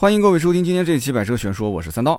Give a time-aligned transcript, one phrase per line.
[0.00, 2.18] 欢迎各位收听今天这一期百车全说，我是三刀。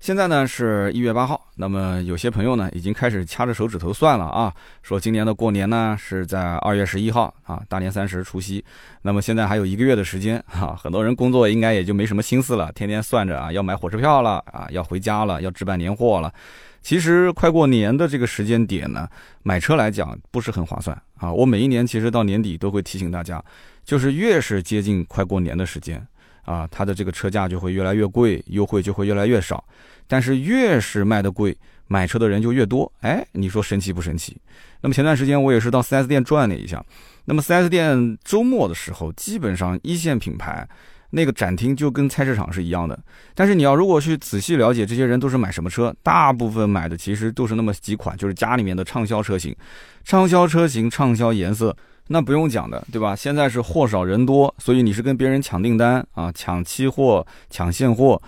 [0.00, 4.50] 现在呢是一月八号，那么有些朋友呢已经开始掐着手指头算了啊，
[4.82, 8.64] 说今年的过年呢是在二月十一号啊，大年三十除夕。
[9.02, 16.32] 那么现在还有一个月的时间哈，很多人工作应该也就没什么心思了，天天算着啊要买火车票了啊，要回家了，要置办年货了。
[16.80, 19.06] 其实快过年的这个时间点呢，
[19.42, 21.30] 买车来讲不是很划算啊。
[21.30, 23.44] 我每一年其实到年底都会提醒大家，
[23.84, 26.02] 就是越是接近快过年的时间。
[26.48, 29.62] 啊，它的这个车价就会越来越贵，优惠就会越来越少。
[30.06, 31.54] 但是越是卖的贵，
[31.88, 32.90] 买车的人就越多。
[33.00, 34.34] 哎，你说神奇不神奇？
[34.80, 36.82] 那么前段时间我也是到 4S 店转了一下。
[37.26, 40.66] 那么 4S 店周末的时候，基本上一线品牌
[41.10, 42.98] 那个展厅就跟菜市场是一样的。
[43.34, 49.54] 但是你要如果去仔细了解这些人都是买什么车，大部分买的其实都是那么几款，就是家里面的畅销车型，
[50.02, 51.76] 畅销车型，畅销颜色。
[52.08, 53.14] 那不用讲的，对吧？
[53.14, 58.20] 现在是货少人多，所以你是跟别人抢订单啊，抢期货、抢现货。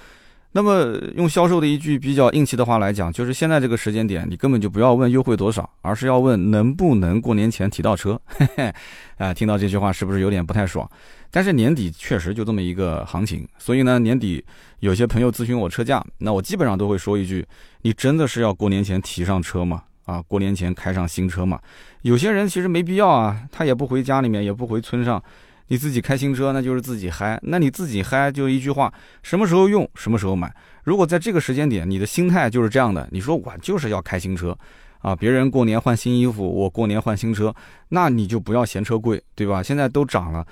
[0.53, 8.21] 那么用销售的一句比较硬气的话来讲，就是现在这个时间点，你根本就不要问优惠多少，而是要问能不能过年前提到车。
[8.27, 8.75] 嘿嘿，
[9.19, 10.91] 啊，听到这句话是不是有点不太爽？
[11.31, 14.45] 但是年底确实就这么一个行情，所以呢，年底
[14.81, 17.47] 有些朋友咨询我车价，那我基本上都会说一句：
[17.83, 19.85] 你真的是要过年前提上车吗？
[20.07, 21.61] 啊，过年前开上新车嘛，
[22.03, 25.23] 有些人其实没必要啊，他也不回家里面，也不回村上，
[25.69, 28.93] 你自己开新车那就是自己嗨，那你自己嗨就一句话，
[29.23, 30.53] 什么时候用什么时候买。
[30.83, 34.57] 如果在这个时间点你的心态就是这样的，你说我就是要开新车，
[34.99, 37.55] 啊，别人过年换新衣服，我过年换新车，
[37.91, 39.63] 那你就不要嫌车贵，对吧？
[39.63, 40.45] 现在都涨了，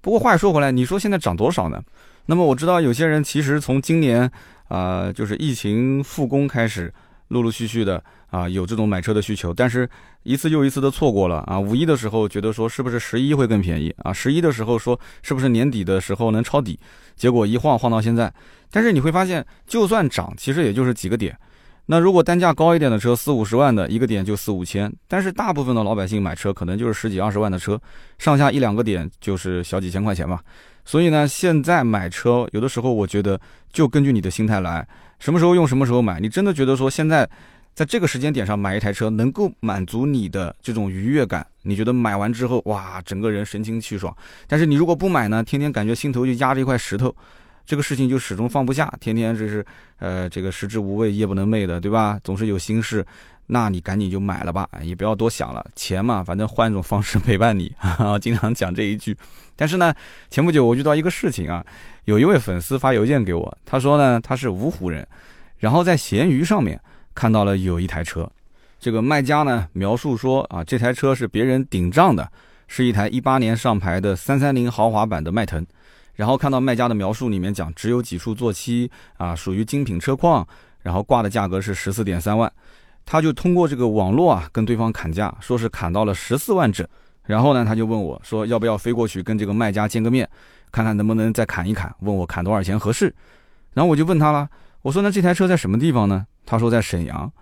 [0.00, 1.80] 不过话说回来，你说现在涨多少呢？
[2.26, 4.28] 那么我知道有些人其实从今年
[4.68, 6.92] 啊，就是疫情复工开始。
[7.28, 9.88] 陆陆续续的啊，有这种买车的需求，但是
[10.22, 11.58] 一次又一次的错过了啊。
[11.58, 14.12] 五一的时候觉得说是不是十一会更便宜啊？
[14.12, 16.78] 十一的时候说是不是年底的时候能抄底？
[17.16, 18.32] 结果一晃晃到现在。
[18.70, 21.36] 但是你会发现，就算涨，其实也就是几个点。
[21.86, 27.80] 那如果单价高一点的车，四五十万的一个点就四五千，但是大部分的老百姓买车可能就是十几二十万的车，
[28.18, 30.40] 上下一两个点就是小几千块钱嘛。
[30.84, 33.40] 所以呢，现在买车有的时候我觉得
[33.72, 34.86] 就根据你的心态来。
[35.18, 36.20] 什么时候用，什么时候买？
[36.20, 37.28] 你真的觉得说现在，
[37.74, 41.46] 在这个时间点上买一台车能够满足你的这种愉悦感？
[41.62, 44.14] 你觉得买完之后，哇，整个人神清气爽。
[44.46, 47.14] 但是你如果不买呢，天天感觉心头就压着一块石头，
[47.64, 49.64] 这个事情就始终放不下，天天这是，
[49.98, 52.20] 呃，这个食之无味，夜不能寐的，对吧？
[52.22, 53.04] 总是有心事，
[53.46, 57.74] 那你赶紧就买了吧，也不要多想了，钱嘛，反正换一种方式 陪伴你。
[58.20, 59.16] 经常讲这一句。
[59.56, 59.94] 但是呢，
[60.30, 61.64] 前不久我遇到一个事情啊。
[62.06, 65.06] 有一位粉丝发邮件给我，他说呢，他是芜湖人，
[65.56, 66.78] 然后在闲鱼上面
[67.14, 68.30] 看到了有一台车，
[68.78, 72.30] 这个卖家呢描述说啊，这台车是别人顶账的，
[72.68, 75.66] 是一台一八年上牌的三三零豪华版的迈腾，
[76.14, 80.46] 然后看到卖家的描述里面讲只有几处做漆啊，属于精品车况，
[80.82, 82.52] 然后挂的价格是十四点三万，
[83.06, 86.86] 他就通过这个网络啊跟对方砍价，说是砍到了十四万整，
[87.24, 90.28] 然后呢他就问我说要不要飞过去跟这个卖家见个面。
[90.72, 93.14] 看看能不能再砍一砍，问我砍多少钱合适，
[93.74, 94.48] 然后我就问他了，
[94.82, 96.26] 我说那这台车在什么地方呢？
[96.44, 97.32] 他说在沈阳。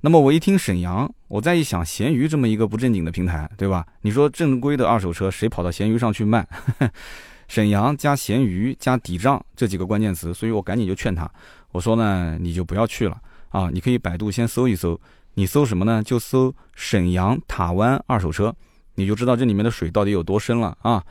[0.00, 3.86] 那么我一听沈阳，我再一想，闲鱼这么一个不正经的平台，对吧？
[4.00, 6.44] 你说正规的二手车谁跑到闲鱼上去卖？
[7.46, 11.30] 沈阳加闲鱼加抵账这几个关键词，所以我赶紧就劝他，
[11.70, 13.16] 我说呢，你就不要去了
[13.50, 14.98] 啊，你可以百度先搜一搜，
[15.34, 16.02] 你搜什么呢？
[16.02, 18.54] 就搜沈阳塔湾二手车，
[18.96, 21.04] 你就知道这里面的水到底有多深了啊。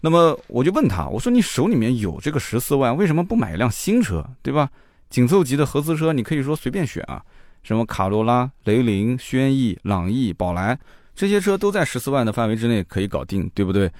[0.00, 4.70] 那么我就问他，我说你手里面有这个十四万，为什么不买一辆新车，对吧？
[5.10, 7.20] 紧凑级的合资车，你可以说随便选啊，
[7.62, 10.78] 什么卡罗拉、雷凌、轩逸、朗逸、宝来
[11.16, 13.90] 这些车都在十四万的范围之内可以搞定，对不对？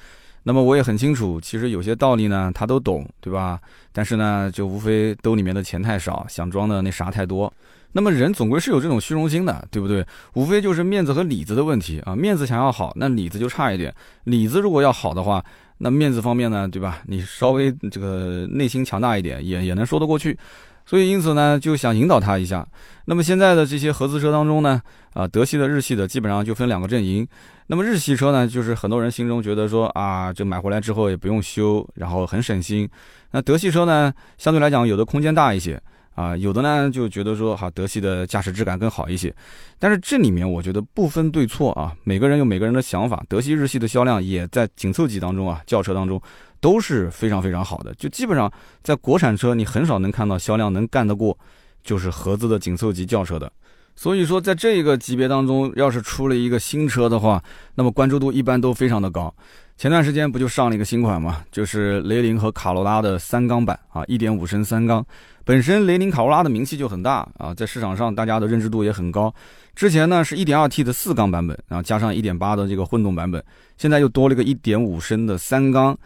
[0.44, 3.60] 那么我也很清楚，其实有些道理呢他都懂，对吧？
[3.91, 7.53] 但是呢，就无非兜里面的钱太少，想装的那啥太多。
[7.98, 10.06] 那么人总归是有这种虚荣心的，对不对？
[10.34, 12.14] 无非就是面子和里子的问题啊。
[12.14, 13.91] 面子想要好，那里子就差一点；
[14.22, 15.44] 里子如果要好的话，
[15.78, 17.03] 那面子方面呢，对吧？
[17.08, 20.38] 你稍微这个内心强大一点，也也能说得过去。
[20.87, 22.64] 所以因此呢，就想引导他一下。
[23.06, 24.81] 那么现在的这些合资车当中呢，
[25.14, 27.26] 啊，德系的、日系的，基本上就分两个阵营。
[27.67, 32.88] 那么日系车呢，就是很多人心中觉得说啊，这买回来之后也不用修，然后很省心。
[33.32, 35.82] 那德系车呢，相对来讲有的空间大一些。
[36.19, 39.32] 啊，有的呢就觉得说，哈，德系的驾驶质感更好一些，
[39.79, 43.23] 但是这里面我觉得不分对错啊，每个人有每个人的想法。
[43.29, 46.20] 德系、日系的销量也在紧凑级当中啊，轿车当中
[46.61, 51.38] 都是非常非常好的，就基本上在国产车你很少能看到销量能干得过，
[51.85, 53.53] 就是合资的紧凑级轿车的。
[53.94, 57.41] 所以说，在这个级别当中，要是出了一个新车的话，
[57.76, 59.32] 那么关注度一般都非常的高。
[59.78, 65.06] 前段时间不就上了一个新款嘛，就是雷凌和卡罗拉的三缸版啊，一点五升三缸。
[65.44, 69.32] 本身雷凌卡罗拉的名气就很大啊，在市场上大家的认知度也很高。
[69.76, 73.40] 之前呢是一点二 T 的四缸版本，然后加上一点八的这个混动版本，
[73.76, 75.96] 现在又多了一个一点五升的三缸。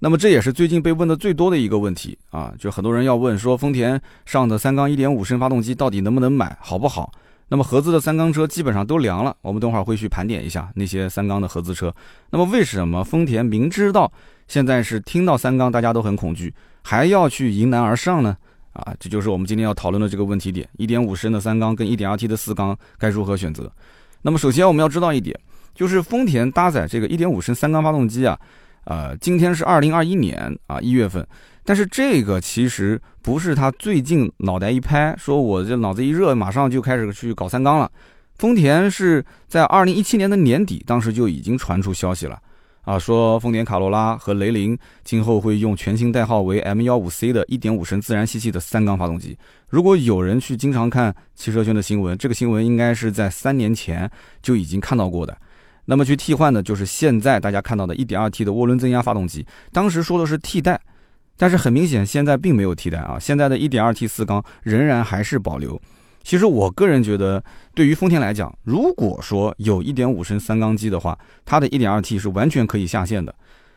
[0.00, 7.12] 那么这也是最近被问的最多的一个问题啊，就很多人要问说，丰田上的三缸一点五升发动机到底能不能买，好不好？
[7.50, 11.92] 那么合资的三缸车基本上都凉了，我们等会儿会去盘点一下那些三缸的合资车。
[12.30, 14.10] 那么为什么丰田明知道
[14.46, 18.36] 现在是听到三缸大家都很恐惧，还要去迎难而上呢？
[18.72, 23.70] 啊，这就是我们今天要讨论的这个问题点：一点五升的三缸跟一点二 T 的四缸该如何选择？
[24.22, 25.38] 那么首先我们要知道一点，
[25.74, 28.38] 就是丰田搭载这个一点五升三缸发动机啊，
[28.84, 31.26] 呃，今天是二零二一年啊一月份。
[31.64, 37.90] 但是这个其实不是他最近脑袋一拍，说我这脑子一热，马上就开始去搞三缸了。
[38.38, 42.40] 丰田是在二零一七年的年底，当时就已经传出消息了，
[42.84, 49.36] 啊，说丰田卡罗拉和雷凌今后会用全新代号为 M 幺五 C 的一点五升自然吸气的三缸发动机。
[49.68, 54.10] 如果有人去经常看汽车圈的新闻，这个新闻应该是在三年前
[54.40, 55.36] 就已经看到过的。
[55.84, 60.80] 那么去替换的就是现在大家看到的一点二 T 的涡轮增压发动机，当时说的是替代。
[61.40, 63.18] 但是很明显，现在并没有替代啊！
[63.18, 65.80] 现在的一点二 T 四缸仍然还是保留。
[66.22, 67.42] 其实我个人觉得，
[67.74, 73.34] 对于丰田来讲，如果说有一点五升三缸机的话，它的一点二 T 是完全可以下线的。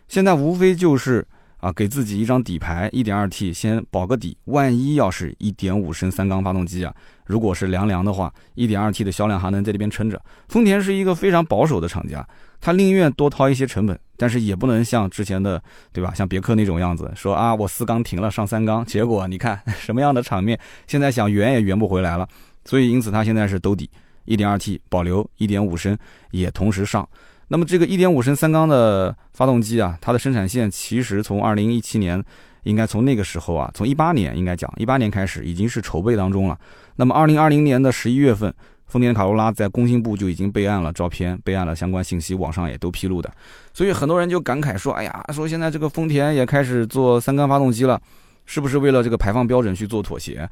[0.09, 1.25] 现在无非就是
[1.61, 4.35] 啊，给自己一张底牌，一点二 T 先保个底。
[4.43, 6.93] 万一要是一点五升三缸发动机啊，
[7.25, 10.21] 如果是凉凉的话，一点二 T 的销量还能在这边撑着。
[10.49, 12.27] 丰田是一个非常保守的厂家。
[12.65, 15.61] 他宁愿多掏一些成本，但是也不能像之前的，
[15.91, 16.13] 对吧？
[16.15, 20.57] 像别克那种样子，说啊，我四缸停了上三缸，结果你看 什么样的场面？
[20.87, 22.25] 现在想圆也圆不回来了。
[22.63, 23.89] 所以因此他现在是兜底，
[24.23, 25.97] 一点二 T 保留，一点五升
[26.31, 27.05] 也同时上。
[27.49, 32.23] 那么这个一点五升三缸的发动机啊，它的生产线其实从二零一七年，
[32.63, 36.57] 应该从那个时候啊，从一八年应该讲一八年开始已经是筹备当中了。
[36.95, 38.53] 那么二零二零年的十一月份。
[38.93, 43.33] 丰田卡罗拉在工信部就已经备案了照片，备案了相关信息，网上也都披露的。
[43.73, 47.99] 所以很多人就感慨说：“哎呀，说现在这个丰田也开始做三缸发动机了，
[48.45, 50.47] 是不是为了这个排放标准去做妥协？”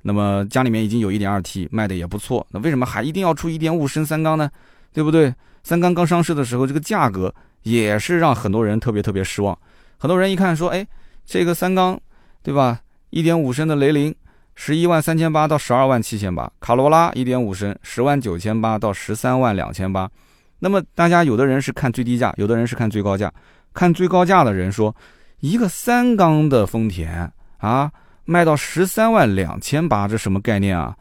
[0.00, 4.50] 那么家里面已经有一点二 T 卖的也不错，那为什么还一定要出一点五升三缸呢？
[4.94, 5.34] 对不对？
[5.62, 7.32] 三缸刚上市的时候，这个价格
[7.64, 9.56] 也是让很多人特别特别失望。
[9.98, 10.86] 很多人一看说：“哎，
[11.26, 12.00] 这个三缸，
[12.42, 12.80] 对吧？
[13.10, 14.14] 一点五升的雷凌。”
[14.54, 20.10] 十一万三千八到十二万七千八，卡罗拉一点五升十万九千八到十三万两千八。
[20.58, 23.32] 那么大家有的人是看最低价，有的人是看最高价。
[23.74, 24.94] 看最高价的人说，
[25.40, 27.90] 一个三缸的丰田啊，
[28.26, 30.94] 卖到十三万两千八，这什么概念啊？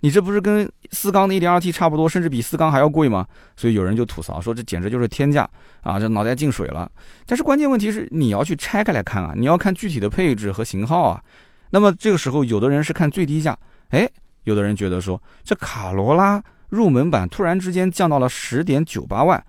[0.00, 3.26] 你这不是跟四缸的一点二 T 差不多，甚至比四缸还要贵吗？
[3.56, 5.48] 所以有人就吐槽说，这简直就是天价
[5.82, 5.98] 啊！
[5.98, 6.90] 这脑袋进水了。
[7.24, 11.22] 但是关键问题是，你要去拆开来看啊，你要看具体的配置和型号啊。
[11.70, 13.56] 那么这个时候，有的人是看最低价，
[13.88, 14.08] 哎，
[14.44, 19.42] 有的人觉得说，这卡罗拉入门版突然之间降到了十点九八万，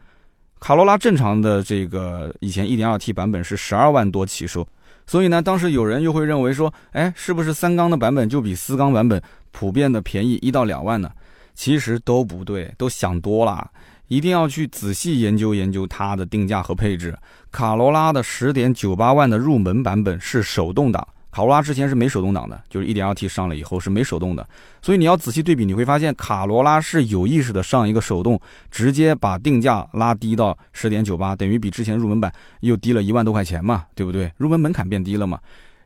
[0.59, 4.67] 卡罗拉正常的这个以前一点二 T 版本是十二万多起售，
[5.05, 9.21] 所以呢，当时有人又会认为说，哎，是不是三缸的版本就比四缸版本
[9.51, 11.11] 普遍的便宜一到两万呢？
[11.53, 13.69] 其实都不对，都想多了，
[14.07, 17.17] 一定要去仔细研究研究它的定价和配置。
[17.51, 21.07] 卡罗拉的十点九八万的入门版本是手动挡。
[21.37, 24.49] 卡罗拉之前是没手动挡的，就是 1.2T 上了以后是没手动的，
[24.81, 34.31] 所以你要仔细对比，你会发现卡罗拉是有意识的上一个手动，直接把定价拉低到十点九八，等于比之前入门版又低了一万多块钱嘛，对不对？
[34.37, 35.39] 入门门槛变低了嘛。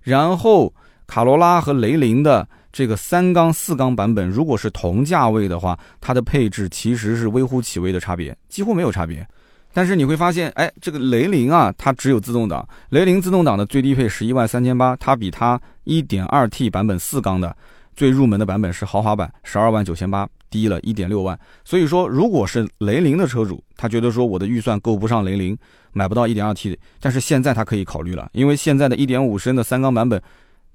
[0.03, 0.73] 然后
[1.05, 9.27] 卡罗拉和雷凌的这个三缸、四缸版本，如果是同价位的话，它的配置其实是微乎其微的差别，几乎没有差别。
[9.73, 12.67] 但是你会发现，哎，这个雷凌啊，它只有自动挡。
[12.89, 17.55] 雷凌自动挡的最低配十一万三千八，它比它一点二 T 版本四缸的
[17.95, 21.39] 最入门的版本是豪华版，十二万九千八，低了一点六万。
[21.63, 25.57] 所以说，如果是雷凌的车主，他觉得说我的预算够不上雷凌，
[25.93, 30.21] 买不到一点二 T，但是现在他可以考虑了，因为现在的一点五升的三缸版本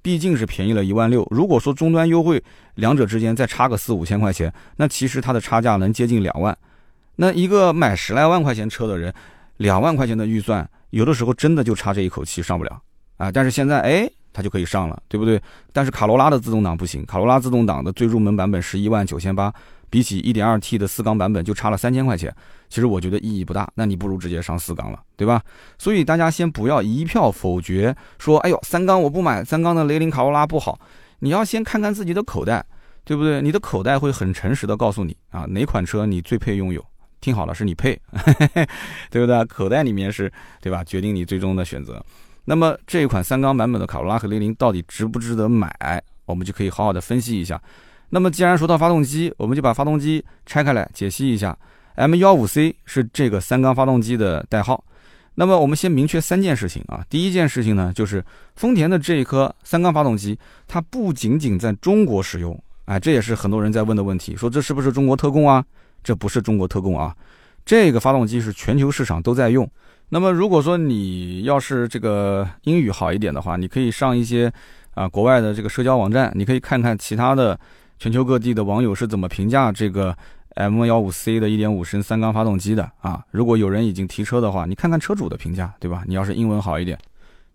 [0.01, 1.27] 毕竟是便宜了一万六。
[1.31, 2.43] 如果说终端优惠，
[2.77, 6.57] 两者之间再差个四五千块钱，那其实它的差价能接近两万。
[7.17, 9.13] 那一个买十来万块钱车的人，
[9.57, 12.81] 两万块钱的预算，有的时候真的就差这一口气上不了
[13.17, 13.33] 啊！
[13.33, 15.41] 但是现在，哎，它就可以上了，对不对？
[15.73, 19.53] 但是卡罗拉的自动挡不行，卡罗拉自动挡的最入门版本十一万九千八，
[19.89, 22.35] 比起一点二 T 的四缸版本就差了三千块钱。
[22.69, 25.41] 其实我觉得意义不大，那你不如直接上四缸了，对吧？
[25.79, 30.79] 所以大家先不要一票否决，说哎呦三缸我不买，三缸的雷凌卡罗拉不好。
[31.21, 32.63] 你要先看看自己的口袋，
[33.05, 33.41] 对不对？
[33.41, 36.85] 你的口袋会很诚实的告诉你啊，哪款车你最配拥有。
[37.21, 37.99] 听好了，是你配，
[39.11, 39.45] 对不对？
[39.47, 40.31] 口袋里面是，
[40.61, 40.85] 对吧？
[40.85, 42.05] 决定你最终的选择。
[42.45, 46.03] 那么这一款三缸版本的卡罗拉和雷凌到底值不值得买？
[46.25, 47.61] 我们就可以好好的分析一下。
[48.11, 51.57] 那么既然说到发动机，我们就把发动机拆开来解析一下。
[51.97, 54.85] M15C 是这个三缸发动机的代号。
[55.35, 57.05] 那么我们先明确三件事情啊。
[57.11, 65.65] 第一件事情呢，就是丰田的这一颗三缸发动机，它不仅仅在中国使用，哎，这也是很多人在问的问题，说这是不是中国特供啊？
[66.07, 67.13] 这不是中国特供啊，
[67.65, 69.69] 这个发动机是全球市场都在用。
[70.11, 74.53] 那么如果说你要是这个英语好一点的话，你可以上一些
[74.95, 77.59] 啊国外的这个社交网站，你可以看看其他的
[77.99, 80.17] 全球各地的网友是怎么评价这个
[80.55, 83.21] M15C 的1.5升三缸发动机的啊。
[83.33, 86.05] 如果有人已经提车的话，你看看车主的评价，对吧？
[86.07, 86.97] 你要是英文好一点。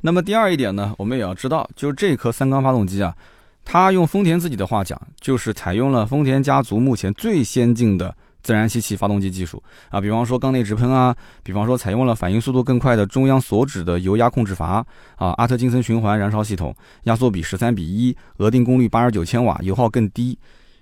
[0.01, 3.15] 那么第二一点呢，我们也要知道，就是这颗三缸发动机啊，
[3.63, 8.13] 它用丰田自己的话讲，就是采用了丰田家族目前最先进的。
[8.41, 20.37] 自然吸气发动机技术啊，比方说缸内直喷啊，比方说采用了反应速度更快的中央锁止的油压控制阀啊，阿特金森循环燃烧系统，压缩比十三比一，额定功率八十九千瓦，油耗更低。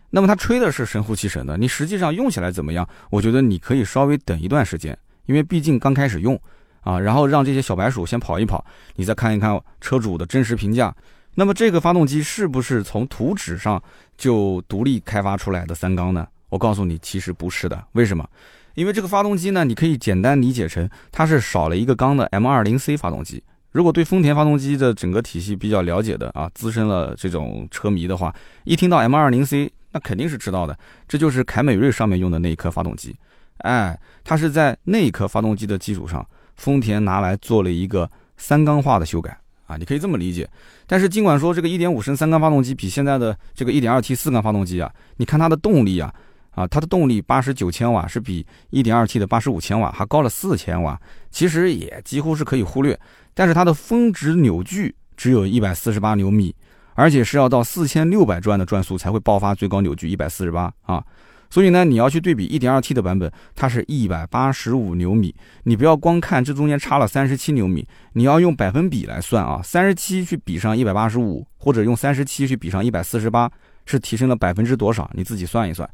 [0.09, 2.87] 那么它吹的是神乎其神的，你实际上用起来怎么样？
[3.11, 6.39] 我觉得你可以稍微等一段时间，因为毕竟刚开始用
[6.81, 10.95] 啊，然后让这些小白鼠先跑一跑，你再看一看车主的真实评价。
[11.35, 13.81] 那么这个发动机是不是从图纸上
[14.17, 16.27] 就独立开发出来的三缸呢？
[16.49, 17.83] 我告诉你，其实不是的。
[17.93, 18.27] 为什么？
[18.75, 23.43] 因为这个发动机呢，你可以简单理解成它是少了一个缸的 M20C 发动机。
[23.71, 30.77] 如果对丰田发动机的整个体系比较了解的啊，资深了这种车迷的话，一听到 M20C，那肯定是知道的，
[31.07, 33.15] 这就是凯美瑞上面用的那一颗发动机。
[33.57, 36.25] 哎，它是在那一颗发动机的基础上，
[36.55, 39.37] 丰田拿来做了一个三缸化的修改
[39.67, 40.49] 啊，你可以这么理解。
[40.87, 46.13] 但是尽管说这个1.5升三缸发动机比现在的这个 1.2T 四缸发动机啊，你看它的动力啊。
[46.51, 50.99] 啊，它的动力八十九千瓦是比 1.2T 的八十五千瓦还高了四千瓦，
[51.31, 52.99] 其实也几乎是可以忽略。
[53.33, 56.53] 但是它的峰值扭矩只有一百四十八牛米，
[56.95, 61.03] 而且是要到四千六百转的转速才会爆发最高扭矩一百四十八啊。
[61.51, 65.33] 所以呢，你要去对比 1.2T 的版本，它是一百八十五牛米。
[65.63, 73.49] 你不要光看这中间差了三十七牛米，你要用百分比来算啊，三十七去比上一百八十五，或者用三十七去比上一百四十八，
[73.87, 75.09] 是提升了百分之多少？
[75.15, 75.89] 你自己算一算。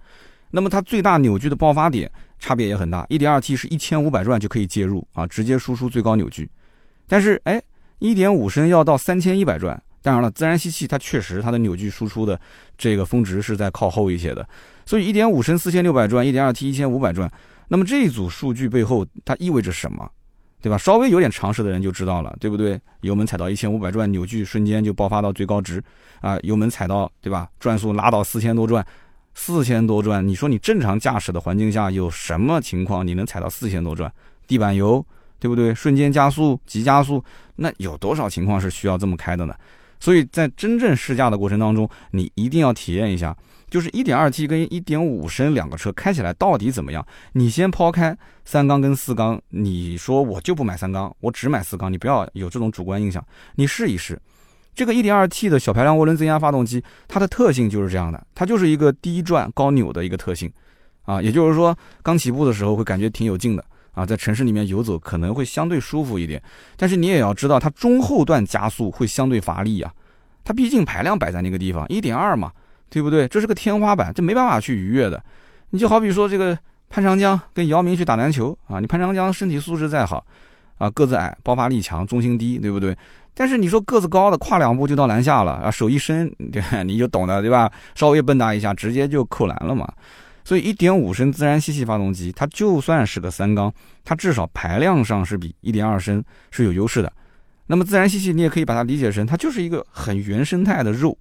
[0.55, 2.09] 那么它最大扭矩的爆发点
[2.39, 6.49] 差别也很大，1.2T 是一千五百转就可以介入啊，直接输出最高扭矩。
[7.09, 7.61] 但是哎
[7.99, 12.39] ，1.5升要到三千一百转，当然了，自然吸气它确实它的扭矩输出的
[12.77, 14.47] 这个峰值是在靠后一些的，
[14.85, 17.29] 所以1.5升四千六百转，1.2T 一千五百转。
[17.67, 20.09] 那么这一组数据背后它意味着什么，
[20.61, 20.77] 对吧？
[20.77, 22.79] 稍微有点常识的人就知道了，对不对？
[23.01, 25.83] 油门踩到一千五百转，扭矩瞬间就爆发到最高值
[26.21, 26.39] 啊！
[26.43, 27.49] 油门踩到，对吧？
[27.59, 28.85] 转速拉到四千多转。
[29.35, 34.11] 四千多转，你说你正常驾驶的环境下有什么情况你能踩到四千多转？
[34.47, 35.05] 地板油，
[35.39, 35.75] 对不对？
[35.75, 37.23] 瞬间加速、急加速，
[37.57, 39.53] 那有多少情况是需要这么开的呢？
[39.99, 43.35] 所以在真正试驾的过程当中，你一定要体验一下，
[43.69, 47.05] 就是 1.2T 跟1.5升两个车开起来到底怎么样？
[47.33, 53.25] 你先抛开三缸跟四缸，你说我就不买三缸，我只买四缸，你不要有这种主观印象，
[53.55, 54.19] 你试一试。
[54.75, 60.51] 这个 1.2T 的小排量涡轮增压发动机，它的特性就是这样的，它就是一个低转高扭的一个特性，
[61.03, 63.63] 啊，也就是说刚起步的时候会感觉挺有劲的
[63.93, 66.41] 啊，在城市里面游走可能会相对舒服一点，
[66.75, 69.91] 但是你也要知道它中后段加速会相对乏力呀，
[70.43, 72.51] 它毕竟排量摆在那个地方，1.2嘛，
[72.89, 73.27] 对不对？
[73.29, 75.23] 这是个天花板，这没办法去逾越的。
[75.69, 76.57] 你就好比说这个
[76.89, 80.25] 潘长江跟姚明去打篮球啊，你潘长江身体素质再好，
[80.77, 82.95] 啊，个子矮，爆发力强，重心低，对不对？
[83.35, 87.71] 但是你说个子高的跨两步就到篮下了啊，手一伸，对，你就懂的，对吧？
[87.93, 89.87] 稍微蹦跶一下，直接就扣篮了嘛。
[90.43, 93.73] 所以一点五升自然吸气发动机，它就算是个三缸，
[94.03, 97.11] 它至少排量上是比一点二升是有优势的。
[97.67, 101.17] 那么自然吸气，你也可以把它理解成，它就是一个很原生态的肉，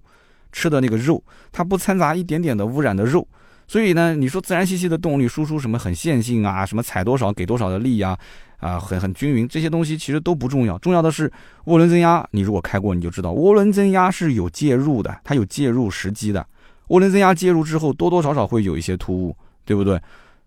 [0.51, 3.27] 吃的那个肉，它不掺杂一点点的污染的肉。
[3.67, 7.99] 所以呢，你说自然吸气的动力输出什么很线性啊，什么踩多少给多少的力？
[7.99, 8.15] 啊，
[8.59, 11.31] 啊很很均匀，这些东西其实都不重要，重要的是
[11.65, 12.25] 涡轮增压。
[12.31, 16.45] 你如果开过，你就知道涡轮增压是有介入的，它有介入时机的。
[16.89, 19.35] 涡轮增压介入之后，多多少少会有一些突兀，
[19.65, 19.99] 对不对？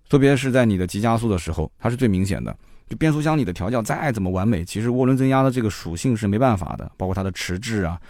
[0.09, 2.57] 特别是在你的急加速的时候，它是最明显的。
[2.89, 8.01] 就变速箱里的调教再怎么完美，其实涡轮增压的这个属性是没办法的，包括它的迟滞啊。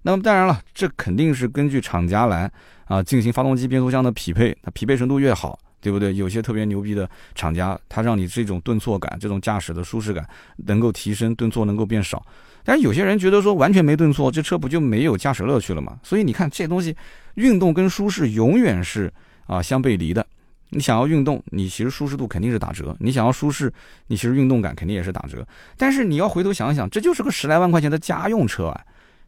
[0.00, 2.50] 那么当然了，这肯定是根据厂家来
[2.86, 5.58] 啊进行发动机变速箱的匹配，它匹配程度越好。
[5.82, 6.14] 对不对？
[6.14, 12.24] 有些特别牛逼的厂家，他让你这种顿挫感、这种驾驶的舒适感能够提升，顿挫能够变少。
[12.64, 15.98] 但是有些人觉得说完全没顿挫，这车不就没有驾驶乐趣了吗？
[16.04, 16.96] 所以你看这东西，
[17.34, 19.12] 运动跟舒适永远是
[19.48, 20.24] 啊相背离的
[20.70, 23.70] 你想要运动，你其实舒适度肯定是打折；你想要舒适，
[24.06, 25.44] 你其实运动感肯定也是打折。
[25.76, 28.80] 但是你要回头想想，这就是个十来万块钱的家用车啊，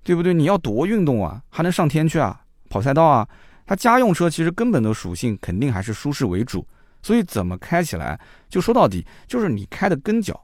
[0.05, 0.33] 对不对？
[0.33, 3.29] 你要多运动啊，还能上天去啊，跑赛道啊。
[3.67, 6.67] 它家用车其实根本的属性肯定还是舒适为主，
[7.03, 8.19] 所以怎么开起来，
[8.49, 10.41] 就说到底就是你开的跟脚。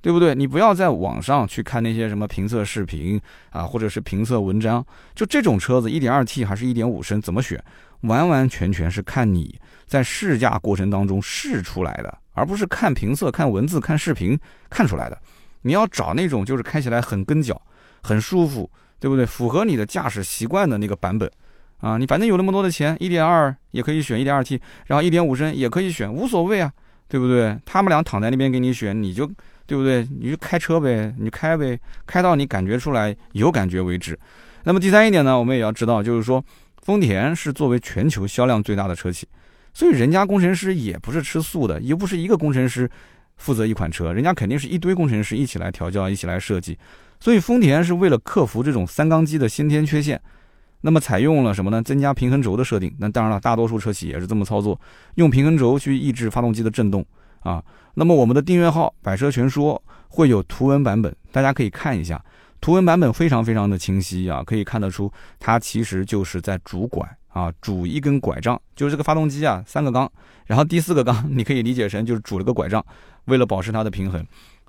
[0.00, 0.34] 对不对？
[0.34, 4.84] 你不要在网上去看那些什么评测视频啊，或者是评测文章。
[5.14, 7.58] 就这种车子，1.2T 还是一点五升，怎么选？
[8.02, 14.38] 完完全全是看你在试驾过程当中试出来的，而不是看评测、看文字、看视频
[14.68, 15.18] 看出来的。
[15.62, 17.58] 你要找那种就是开起来很跟脚、
[18.02, 19.24] 很舒服，对不对？
[19.24, 21.30] 符合你的驾驶习惯的那个版本
[21.78, 21.98] 啊。
[21.98, 26.72] 你反正有那么多的钱一点二也可以选一点二 T，然后一点五升也可以选，无所谓啊，
[27.08, 27.58] 对不对？
[27.64, 29.30] 他们俩躺在那边给你选，你就。
[29.66, 30.06] 对不对？
[30.20, 34.14] 你就开车呗，你开呗，开到你感觉出来有感觉为止。
[34.64, 36.44] 那么第三一点呢，我们也要知道，就是说，
[36.82, 39.26] 丰田是作为全球销量最大的车企，
[39.72, 42.86] 所以人家工程师也不是吃素的，也不是一个工程师
[43.38, 46.78] 负责一款车，人家肯定是一堆工程师一起来调教，一起来设计。
[47.18, 50.20] 所以丰田是为了克服这种三缸机的先天缺陷，
[50.86, 51.82] 那么采用了什么呢？
[51.82, 52.94] 增加平衡轴的设定。
[52.98, 54.78] 那当然了，大多数车企也是这么操作，
[55.14, 57.02] 用平衡轴去抑制发动机的震动
[57.40, 57.64] 啊。
[57.94, 62.22] 那么我们的订阅号“百车全说”会有图文版本，大家可以看一下。
[62.60, 65.10] 图文版本非常非常的清晰啊，可以看得出
[65.40, 70.10] 它其实就是在拄拐啊，拄一根拐杖，就是这个发动机啊，三个缸，
[70.44, 72.84] 然后第四个缸你可以理解成就是拄了个拐杖，
[73.24, 74.22] 为了保持它的平衡。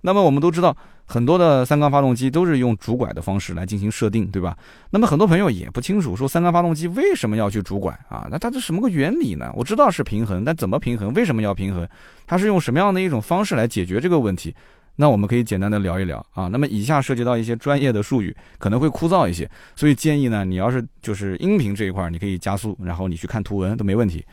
[0.05, 4.55] 那么我们都知道，很多的三缸发动机都是用主拐的方式来进行设定，对吧？
[4.91, 8.27] 那么很多朋友也不清楚，说三缸发动机为什么要去主拐啊？
[8.29, 9.51] 那它是什么个原理呢？
[9.55, 11.11] 我知道是平衡，但怎么平衡？
[11.15, 11.89] 为什么要平衡？
[12.27, 14.55] 它是用什么样的一种方式来解决这个问题？
[14.97, 16.47] 那我们可以简单的聊一聊啊。
[16.49, 24.23] 那么以下涉及到一些专业的术语，可能会枯燥一些，所以建议呢，你要是就是音频这一块，你可以加速，然后你去看图文都没问题。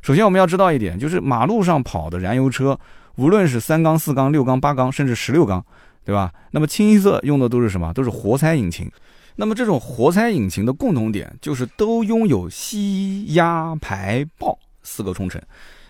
[0.00, 2.78] 首先我们要知道一点，就是马路上跑的燃油车。
[3.18, 5.64] 无论是三缸、四缸、六缸、八缸，甚至十六缸，
[6.04, 6.32] 对吧？
[6.52, 7.92] 那么清一色用的都是什么？
[7.92, 8.88] 都是活塞引擎。
[9.34, 15.42] 那么这种活塞引擎的共同点就是都拥有吸、压、排、爆四个冲程。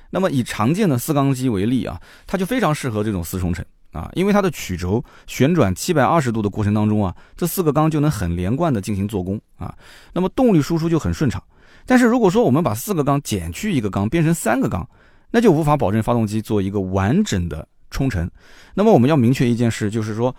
[0.09, 3.63] 那么以常见的四缸机为例啊，它就非常适合这种四冲程
[3.93, 9.75] 啊，因为它的曲轴旋转七百二十度的过程当中啊，这四个缸就能很连贯的进行做工啊，
[10.15, 11.43] 那么动力输出就很顺畅。
[11.85, 14.89] 但是如果说我们把四个缸减去一个缸，变成三个缸。
[15.31, 18.31] 那就无法保证发动机做一个完整的冲程。
[18.75, 20.35] 那么我们要明确一件事，就是说，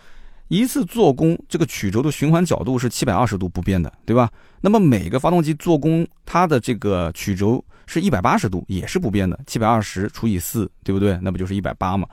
[0.48, 4.30] 一次做工这个曲轴的循环角度是七百二十度不变的，对吧？
[4.62, 11.20] 那么每个发动机做工它的这个曲轴是一百八十度，也是不变的，七百二十除以四，对不对？
[11.22, 12.08] 那不就是一百八嘛？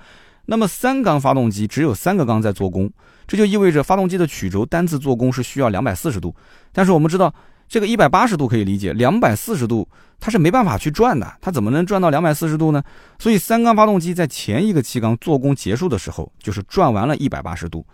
[0.44, 2.90] 那么三缸发动机只有三个缸在做工，
[3.26, 6.34] 这就意味着发动机的曲轴单次做工是需要两百四十度。
[6.72, 7.34] 但是我们知道。
[7.68, 9.88] 这个一百八十度可以理解，两百四十度
[10.20, 12.83] 它是没办法去转的，它怎么能转到两百四十度呢？
[13.18, 17.85] 所以三缸发动机在前一个气缸做工结束的时候，就是转完了一百八十度。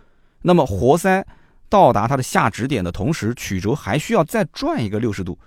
[0.43, 1.25] 那么活塞
[1.69, 5.39] 到达它的下止点的同时，曲轴还需要再转一个六十度，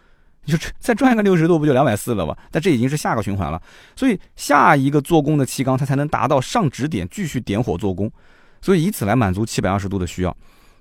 [0.46, 2.36] 就再转一个六十度，不就两百四了吗？
[2.50, 3.62] 但这已经是下个循环了，
[3.96, 8.12] 所以下一个做工的气缸它才能达到上止点继续点火做工，
[8.60, 10.36] 所以以此来满足七百二十度的需要。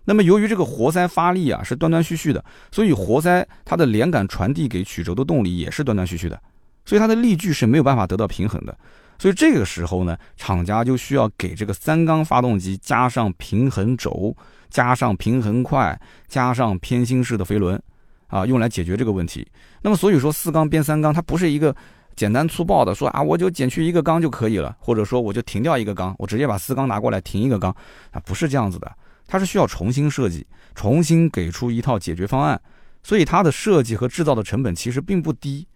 [0.04, 6.40] 那么由于这个活塞发力啊是断断续续的，所以活塞它的连杆传递给曲轴的动力也是断断续续的，
[6.84, 8.76] 所以它的力矩是没有办法得到平衡的。
[9.18, 14.36] 所以这个时候呢，厂家就需要给这个三缸发动机加上平衡轴、
[14.68, 17.80] 加上平衡块、加上偏心式的飞轮，
[18.26, 19.46] 啊，用来解决这个问题。
[19.82, 21.74] 那么所以说四缸变三缸，它不是一个
[22.16, 27.74] 简单粗暴的说啊，我就减去一个缸就可以了，或者说我就停掉一个缸，我直接把四缸拿过来停一个缸，
[28.10, 28.92] 啊，不是这样子的。
[29.26, 32.60] 它是需要重新设计，重新给出一套解决方案，
[33.02, 35.66] 所以它的设计和制造的成本其实并不低。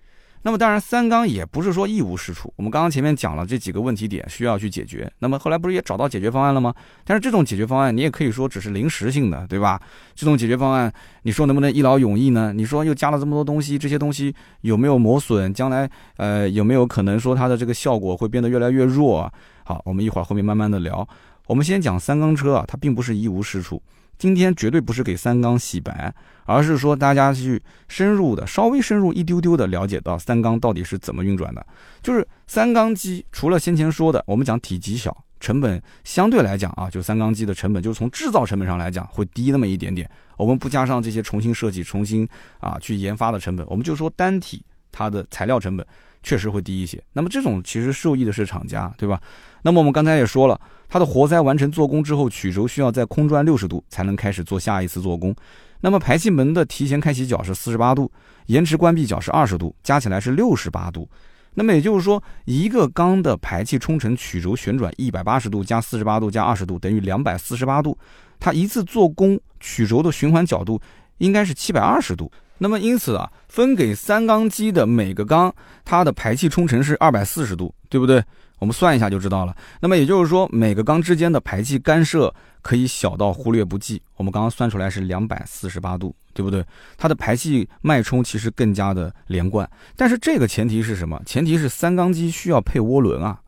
[0.42, 2.50] 那么当然，三缸也不是说一无是处。
[2.54, 6.72] 我们刚刚前面讲了这几个问题点需要去解决，那么后来不是也找到解决方案了吗？
[7.04, 9.82] 但是这种解决方案你也可以说只是临时性的，对吧？
[10.14, 10.90] 这种解决方案
[11.22, 12.52] 你说能不能一劳永逸呢？
[12.52, 15.52] 你说又加了这么多东西，这些东西有没有磨损？
[15.52, 19.30] 将来呃有没有可能说它的这个效果会变得越来越弱？
[19.64, 21.06] 好，我们一会儿后面慢慢的聊。
[21.48, 23.82] 我们先讲三缸车啊，它并不是一无是处。
[24.18, 31.66] 今天绝对不是给三缸洗白，而是说大家去深入的、稍微深入一丢丢的了解到三缸到底是怎么运转的。
[32.02, 40.10] 就是三缸机除了先前说的，我们讲体积小，成本相对来讲啊，就三缸机的成本，就是从制造成本上来讲会低那么一点点。
[40.36, 42.28] 我们不加上这些重新设计、重新
[42.60, 45.86] 啊去研发的成本，我们就说单体它的材料成本
[46.22, 47.02] 确实会低一些。
[47.12, 49.20] 那么这种其实受益的是厂家，对吧？
[49.62, 50.60] 那么我们刚才也说了。
[50.90, 55.36] 它的活塞完成做工之后，曲轴需要在空转六十度才能开始做下一次做工。
[55.82, 58.10] 那么排气门的提前开启角是四十八度，
[58.46, 61.06] 延迟关闭角是二十度，加起来是六十八度。
[61.52, 67.98] 那么也就是说，一个缸的排气冲程曲轴旋转一百八十度加四十八度加二十度等于两百四十八度，
[68.40, 70.80] 它一次做工曲轴的循环角度
[71.18, 72.30] 应该是七百二十度。
[72.60, 75.54] 那么因此啊，分给三缸机的每个缸，
[75.84, 78.22] 它的排气冲程是二百四十度，对不对？
[78.58, 79.54] 我们算一下就知道了。
[79.80, 84.02] 那么也就是说，每个缸之间的排气干涉可以小到忽略不计。
[84.16, 86.64] 我们刚刚算出来是两百四十八度，对不对？
[86.96, 89.70] 它的排气脉冲其实更加的连贯。
[89.94, 91.22] 但是这个前提是什么？
[91.24, 93.40] 前提是三缸机需要配涡轮啊，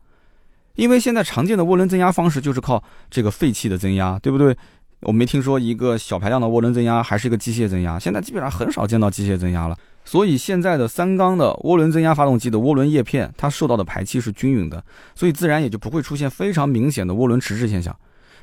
[0.75, 4.55] 因为现在常见的涡轮增压方式就是靠这个废气的增压，对不对？
[5.01, 9.77] 我没听说一个小排量的涡轮增压还是一个机械增压，现在基本上很少见到机械增压了。
[10.05, 14.83] 所以现在的三缸的涡轮增压发动机的涡轮叶片，它受到的排气是均匀的，
[15.15, 17.95] 所以自然也就不会出现非常明显的涡轮迟滞现象。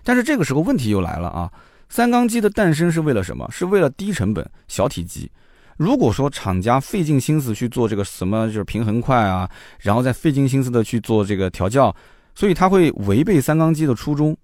[0.05, 1.51] 但是这个时候问题又来了啊，
[1.89, 3.49] 三缸机的诞生是为了什么？
[3.53, 5.31] 是为了低成本、小体积。
[5.77, 9.49] 如果说厂家费尽心思去做这个什么就是平衡块啊，
[9.81, 11.95] 然后再费尽心思的去做这个调教，
[12.35, 14.37] 所以它会违背三缸机的初衷。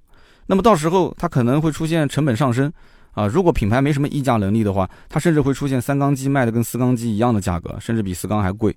[0.46, 2.72] 那么到时候它可能会出现成本上升，
[3.12, 8.76] 啊，如果品牌没什么议价能力的话，它甚至会出现三缸机卖的跟四缸机一样的价格，甚至比四缸还贵。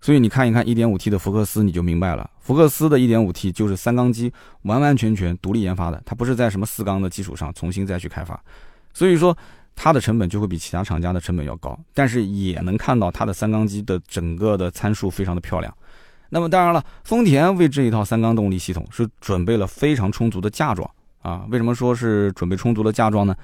[0.00, 4.30] 所以你看一看 1.5T 的福克斯，你就明白了，福克斯的 1.5T 就是三缸机
[4.62, 8.38] 完完全全独立研发的，它不是在什么四缸的基础上重新再去开发，
[8.92, 9.36] 所以说
[9.74, 15.74] 它的成本就会比其他厂家的成本要高，但是也能看到它的三缸机的整个的参数非常的漂亮。
[16.28, 20.88] 那么当然了，丰田为这一套三缸动力系统是准备了非常充足的嫁妆。
[21.26, 23.34] 啊，为什么说是准备充足的嫁妆呢？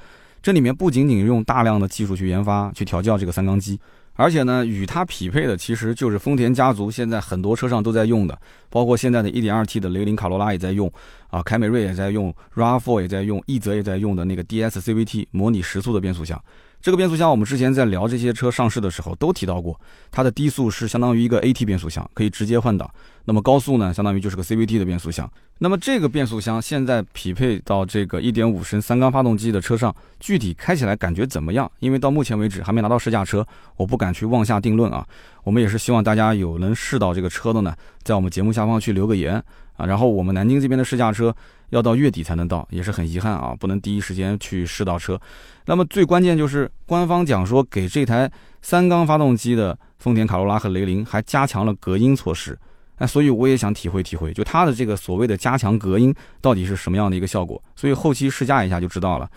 [0.41, 3.77] 这里面不仅仅用大量的技术去研发、去调教这个三缸机，
[4.15, 8.39] 而且呢，与它匹配的其实就是丰田家族现在很多车上都在用的，
[8.71, 10.89] 包括现在的 1.2T 的雷凌卡罗拉也在用，
[11.29, 16.41] 啊，凯美瑞也在用，RAV4 也在用，奕泽也在用的那个 DS CVT 模拟时速的变速箱。
[16.83, 22.91] 这个变速箱我们之前在聊这些车上市的时候都提到过，它的低速是相当于一个 AT 变速箱，可以直接换挡。
[23.25, 25.31] 那么高速呢，相当于就是个 CVT 的变速箱。
[25.59, 31.71] 那么这个变速箱现在匹配到这个1.5升三缸发动机的车上，具体开起来感觉怎么样？
[31.79, 35.07] 因为到目前为止还没拿到试驾车，我不敢去妄下定论啊。
[35.45, 39.35] 我们也是希望大家有能试到这个车的呢，在我们节目下方去留个言
[39.77, 39.87] 啊。
[39.87, 41.33] 然后我们南京这边的试驾车
[41.73, 45.21] 要到月底才能到，也是很遗憾啊，不能第一时间去试到车。
[45.65, 48.31] 那么最关键就是官方讲说给这台
[48.61, 52.57] 三缸发动机的丰田卡罗拉和雷凌还加强了隔音措施。
[52.99, 57.61] 那所以我也想体会体会，就它的这个所谓的加强隔音到底是什么样的一个效果？
[57.75, 59.29] 所以后期试驾一下就知道了。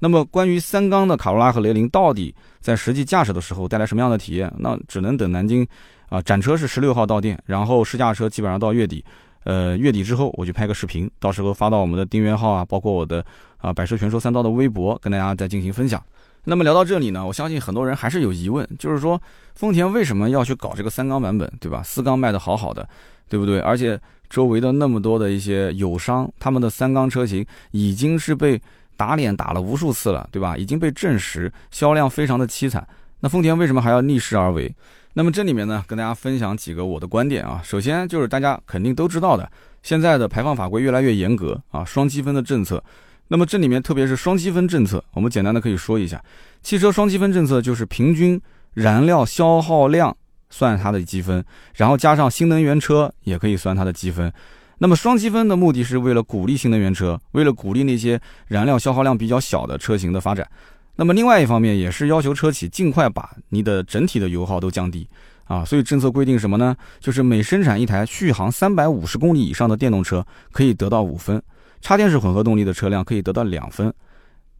[0.00, 4.52] 那么关于三缸的卡罗拉和雷凌到底在实际驾驶的时候带来什么样的体验？
[4.58, 5.66] 那只能等南京
[6.10, 9.02] 啊展车是十六号到店，然后试驾车基本上到月底，
[9.44, 13.24] 呃月底之后我去拍个视频，到时候发到我们的订阅号啊，包括我的
[13.58, 16.02] 啊百车全说三刀的微博，跟大家再进行分享。
[16.44, 19.20] 那么聊到这里呢，我相信很多人还是有疑问，就是说
[19.54, 21.82] 丰田为什么要去搞这个三缸版本，对吧？
[21.82, 22.88] 四缸卖的好好的。
[23.26, 23.58] 对不对？
[23.60, 28.60] 而且周围的那么多的一些友商，他们的三缸车型已经是被
[28.98, 30.58] 打脸打了无数次了，对吧？
[30.58, 32.86] 已经被证实销量非常的凄惨。
[33.20, 34.72] 那丰田为什么还要逆势而为？
[35.14, 37.60] 那么这里面呢，跟大家分享几个我的观点啊。
[37.64, 39.50] 首先就是大家肯定都知道的，
[39.82, 42.82] 现在的排放法规越来越严格啊，双积分的政策。
[43.28, 46.22] 那么这里面特别是双积分政策，我们简单的可以说一下，
[46.62, 48.38] 汽车双积分政策就是平均
[48.74, 50.14] 燃料消耗量。
[50.50, 54.32] 算它的积分，然后加上新能源车也可以算它的积分。
[54.78, 60.48] 那么双积分的目的是为了鼓励新能源车，为了鼓励那些燃料消耗量比较小的车型的发展。
[60.96, 65.08] 那么另外一方面也是要求车企尽快把你的整体的油耗都降低
[65.44, 65.64] 啊。
[65.64, 66.76] 所以政策规定什么呢？
[67.00, 71.42] 就是每生产一台续航三百五十公里以上的电动车可以得到五分，
[71.80, 73.92] 插电式混合动力的车辆可以得到两分。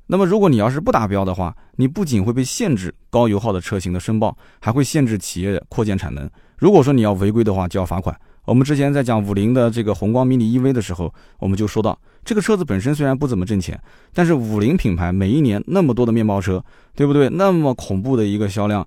[0.06, 6.28] 那么，如果你要是不达标的话，你不仅会被限制高油耗的车型的申报，还会限制企业扩建产能。
[6.58, 8.14] 如果说你要违规的话，就要罚款。
[8.44, 13.78] 我们之前在讲五菱的这个宏光 mini EV 的时候，我们就说到，这个车子本身虽然不怎么挣钱，
[14.12, 17.28] 但是五菱品牌每一年那么多的面包车，对不对？
[17.28, 18.86] 那么恐怖的一个销量，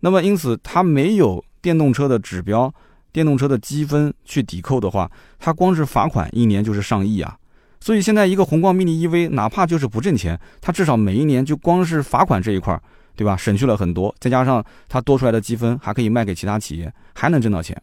[0.00, 2.72] 那么因此它没有电动车的指标、
[3.12, 7.36] 电动车的积分去抵扣的话，它光是罚款一年就是上亿啊。
[7.80, 12.80] 所以现在一个宏光 mini EV，哪怕就是不挣钱，它至少每一年就光是罚款这一块，
[13.16, 13.36] 对吧？
[13.36, 17.80] 省去了很多，再加上它多出来的积分还可以卖给其他企业，还能挣到钱。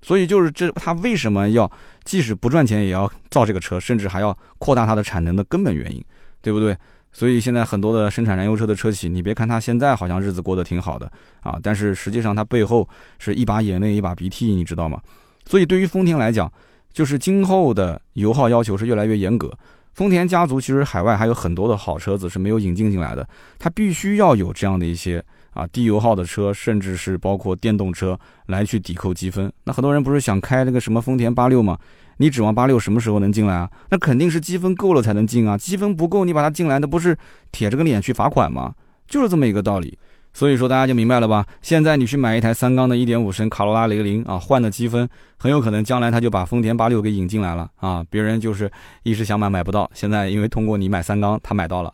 [0.00, 1.70] 所以就是这，他为什么要
[2.04, 6.02] 即使不赚钱也要造这个车，甚至还要扩大它的产能的根本原因，
[6.40, 6.76] 对不对？
[7.10, 15.00] 所以现在很多的生产燃油车的车企，你别看它现在好像日子过得挺好的啊，但是实际上它背后是一把眼泪一把鼻涕，你知道吗？
[15.44, 16.52] 所以对于丰田来讲，
[16.92, 19.52] 就是今后的油耗要求是越来越严格。
[19.94, 29.52] 丰田家族其实海外还有很多的好车子是没有引进进来的，它必须要有这样的一些啊低油耗的车，甚至是包括电动车来去抵扣积分。
[29.64, 31.78] 那很多人不是想开那个什么丰田八六吗？
[32.18, 33.70] 你指望八六什么时候能进来啊？
[33.90, 37.16] 那肯定是积分够了才能进啊，积分不够你把它进来，那不是
[37.52, 38.74] 铁着个脸去罚款吗？
[39.06, 39.98] 就是这么一个道理。
[40.34, 41.44] 所以说大家就明白了吧？
[41.62, 48.04] 现在你去买一台三缸的1.5升卡罗拉雷凌啊，换的积分很有可能将来他就把丰田八六给引进来了啊！
[48.10, 48.70] 别人就是
[49.02, 51.92] 一时想买买不到，现在因为通过你买三缸，他买到了。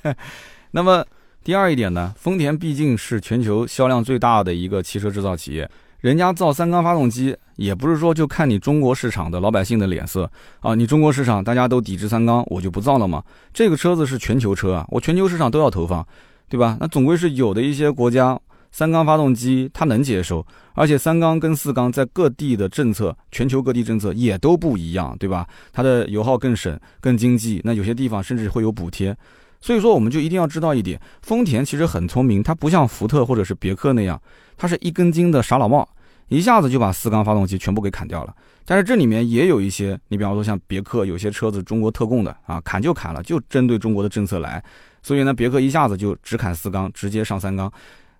[0.70, 1.04] 那么
[1.46, 10.28] 第二一点呢，丰田毕竟是全球销量最大的一个汽车制造企业，人家造三缸发动机也不是说就看你中国市场的老百姓的脸色
[10.58, 13.22] 啊，你中国市场大家都抵制三缸，我就不造了吗？
[13.54, 16.04] 这个车子是全球车啊，我全球市场都要投放。
[16.48, 16.76] 对吧？
[16.80, 18.36] 那总归是有的一些国家
[18.72, 25.46] 三缸发动机它能接受，而且三缸跟四缸在各地的政策，全球各地政策也都不一样，对吧？
[25.72, 29.16] 它的油耗更省、更经济，那有些地方甚至会有补贴。
[29.60, 34.20] 所以说，我们就一定要知道一点，丰田其实很聪明，它不像福特或者是别克那样，
[34.56, 35.88] 它是一根筋的傻老帽，
[36.28, 38.34] 一下子就把四缸发动机全部给砍掉了。
[38.64, 44.62] 但是这里面也有一些，你比方说像别克有些车子中国特供的啊，砍就砍了，就针对中国的政策来。
[45.02, 47.72] 所以呢，别克一下子就只砍四缸，直接上三缸。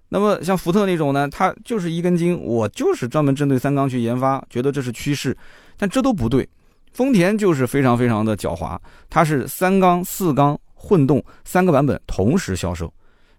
[0.09, 5.37] 那么像福特那种呢，它就是一根筋，我就是专门针对三缸去研发，觉得这是趋势。
[5.77, 6.49] 但这都不对，
[6.93, 8.79] 丰田就是非常非常的狡猾，
[9.11, 12.93] 它是三缸、四缸混动三个版本同时销售。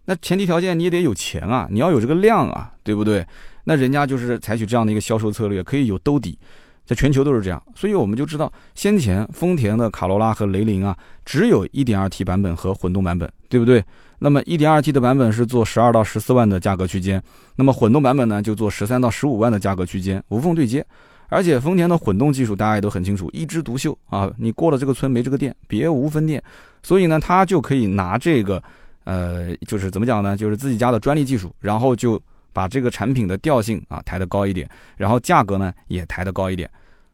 [0.06, 3.26] 那前提条件你也得有钱啊，你要有这个量啊，对不对？
[3.64, 6.38] 那人家就是采取这样的一个销售策略，可以有兜底。
[6.86, 13.84] 在全球都是这样，所以我们就知道，先前丰田的卡罗拉和雷凌啊，只有一点二 T 版本和混动版本，对不对？
[14.20, 17.22] 那么一点二 T 的版本是做十二到十四万的价格区间，
[17.58, 20.86] 那么混动版本呢，就做十三到十五万的价格区间，无缝对接。
[21.30, 26.42] 而且丰田的混动技术大家也都很清楚，一枝独秀啊，你过了这个村没这个店，别无分店。
[26.84, 28.62] 所以呢，他就可以拿这个，
[29.04, 30.36] 呃，就是怎么讲呢？
[30.38, 32.22] 就是自己家的专利技术，然后就。
[32.54, 36.68] 把这个产品的调性啊抬得高一点，然后价格呢也抬得高一点，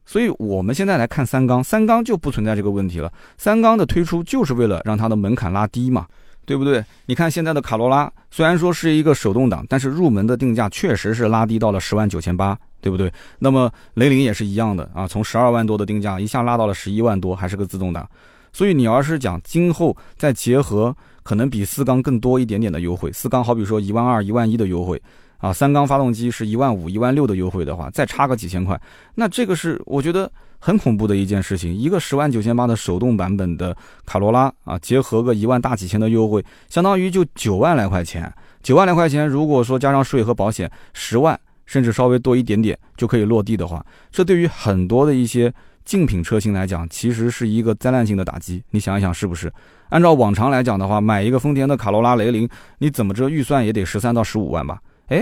[0.06, 3.12] 所以我们现在来看三缸，三缸就不存在这个问题了。
[3.38, 6.08] 三缸的推出就是为了让它的门槛拉低嘛，
[6.46, 6.82] 对不对？
[7.08, 13.12] 你看现在的卡罗拉虽然说是一个手动挡，但是入门的定价确实是拉低到了十万九千八，对不对？
[13.40, 18.08] 那么雷凌也是一样的啊，从十二万多的定价一下拉到了十一万多，还是个自动挡。
[18.52, 25.02] 所以你要是讲今后再结合可能比四缸更多一点点的优惠，四缸好比说一万二、一万一的优惠。
[25.38, 28.80] 啊，三缸发动机是一万五、一万六的优惠的话，再差个几千块，
[29.16, 31.76] 那这个是我觉得很恐怖的一件事情。
[31.76, 38.32] 一个十万九千八的手动版本的卡罗拉啊，结合个一万大几千的优惠，相当于就九万来块钱。
[38.62, 45.54] 九万来块钱，如果说加上税和保险，十万甚至稍微多一点点就可以落地的话，这对于很多的一些
[45.86, 48.64] 竞品车型来讲，其实是一个灾难性的打击。
[48.72, 49.52] 你想一想，是不是？
[49.90, 52.48] 按照往常来讲的话，买一个丰田的卡罗拉雷凌，
[52.80, 54.82] 你怎么着预算也得十三到十五万吧？
[55.08, 55.22] 哎，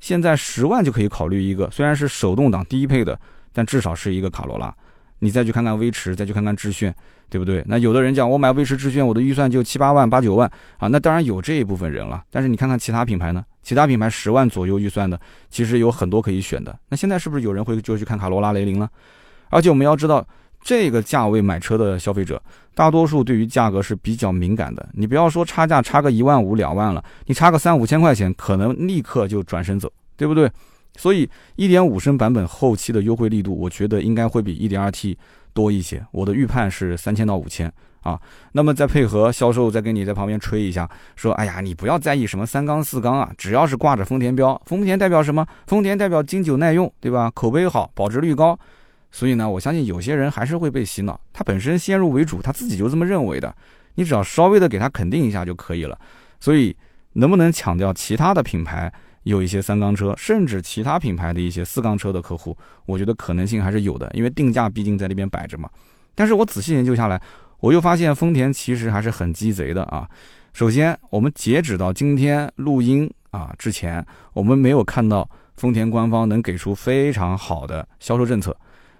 [0.00, 3.18] 现在十万就可以考虑一个，虽然是手动挡低配的，
[3.52, 4.74] 但至少是一个卡罗拉。
[5.22, 6.94] 你再去看看威驰，再去看看致炫，
[7.30, 7.64] 对不对？
[7.66, 10.88] 那有的人讲，我买威驰致炫，我的预算就七八万、八九万啊。
[10.88, 12.22] 那当然有这一部分人了。
[12.30, 13.44] 但是你看看其他品牌呢？
[13.62, 16.76] 其他品牌十万左右预算的，其实有很多可以选的。
[16.88, 18.90] 那现在是不是有人会就去看卡罗拉、雷凌了？
[19.48, 20.26] 而且我们要知道。
[20.64, 22.40] 这个价位买车的消费者，
[22.72, 24.88] 大多数对于价格是比较敏感的。
[24.92, 30.48] 你不要说差价差个一万五两万了，你差个三五千块钱，可能立刻就转身走，对不对？
[30.96, 35.16] 所以一点五升版本后期的优惠力度，我觉得应该会比一点二 T
[35.52, 36.04] 多一些。
[36.10, 38.20] 我的预判是三千到五千啊。
[38.52, 45.46] 那么再配合销售再跟你在旁边吹一下，说哎呀，你不要在意什么三缸四缸啊，只要是挂着丰田标，丰田代表什么？
[45.66, 47.30] 丰田代表经久耐用，对吧？
[47.34, 48.58] 口碑好，保值率高。
[49.10, 51.20] 所以呢，我相信有些人还是会被洗脑。
[51.32, 53.54] 他本身先入为主，他自己就这么认为的。
[53.94, 55.98] 你只要稍微的给他肯定一下就可以了。
[56.40, 56.74] 所以，
[57.12, 58.90] 能不能抢掉其他的品牌
[59.24, 62.56] 有一些三缸车，甚至其他品牌的一些四缸车的客户，
[62.86, 64.10] 我觉得可能性还是有的。
[64.14, 65.68] 因为定价毕竟在那边摆着嘛。
[66.14, 67.20] 但是我仔细研究下来，
[67.60, 70.08] 我又发现丰田其实还是很鸡贼的啊。
[70.52, 74.04] 首先，我们截止到今天录音啊之前，
[74.34, 78.54] 我们没有看到丰田官方能给出非常好的销售政策。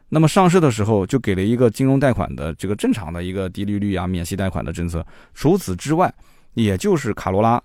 [0.08, 5.04] 那么上市的时候就给了一个金融贷款的这个正常的一个低利率啊免息贷款的政策，
[5.34, 6.12] 除此之外，
[6.54, 7.62] 也就是卡罗拉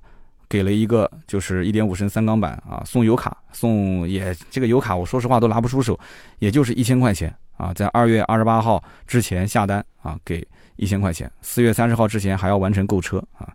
[0.49, 5.99] 给了一个就是一点五升三缸版啊送油卡送也这个油卡我说实话都拿不出手，
[6.39, 13.51] 也就是一千块钱啊，在二月二十八号之前下单啊给一千块钱，四月三十号之前还要完成购车啊，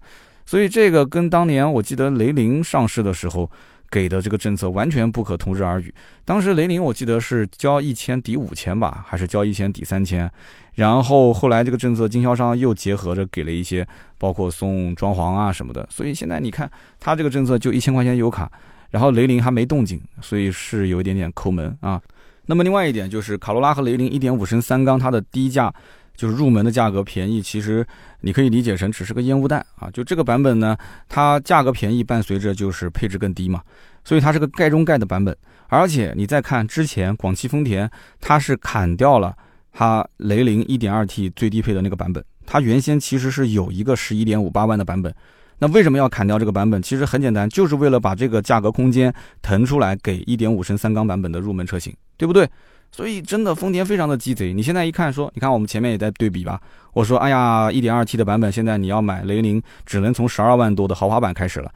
[0.46, 3.50] 所以这个跟当年我记得雷凌上市的时候。
[3.92, 5.94] 给的这个政策完全不可同日而语。
[6.24, 10.28] 当时雷凌我记得是交一千抵五千吧，还是交一千抵三千？
[10.76, 15.86] 然后后来这个政策经销商又结合着给了一些，包括送装潢啊什么的。
[15.90, 18.50] 所以现在你看他这个政策就一千块钱油卡，
[18.90, 22.00] 然后雷凌还没动静，所以是有一点点抠门啊。
[22.46, 25.72] 那么另外一点就是卡罗拉和雷凌1.5升三缸它的低价。
[26.16, 27.86] 就是入门的价格便宜，其实
[28.20, 29.90] 你可以理解成只是个烟雾弹啊。
[29.90, 30.76] 就这个版本呢，
[31.08, 33.62] 它价格便宜，伴随着就是配置更低嘛，
[34.04, 35.36] 所以它是个盖中盖的版本。
[35.68, 39.34] 而且你再看之前广汽丰田，它是砍掉了
[39.72, 45.14] 它雷凌 1.2T 最低配的那个版本，它原先其实是有一个11.58万的版本。
[45.58, 46.82] 那为什么要砍掉这个版本？
[46.82, 52.46] 其实很简单，就是为了把这个价格空间腾出来给1.5升三缸版本的入门车型，对不对？
[52.94, 56.60] 所以真的丰田非常的鸡贼，你现在一看说，你看我们前面也在对比吧，
[56.92, 61.72] 我说，哎呀，1.2T 的版本现在你要买雷凌，只能从十二万多的豪华版开始了，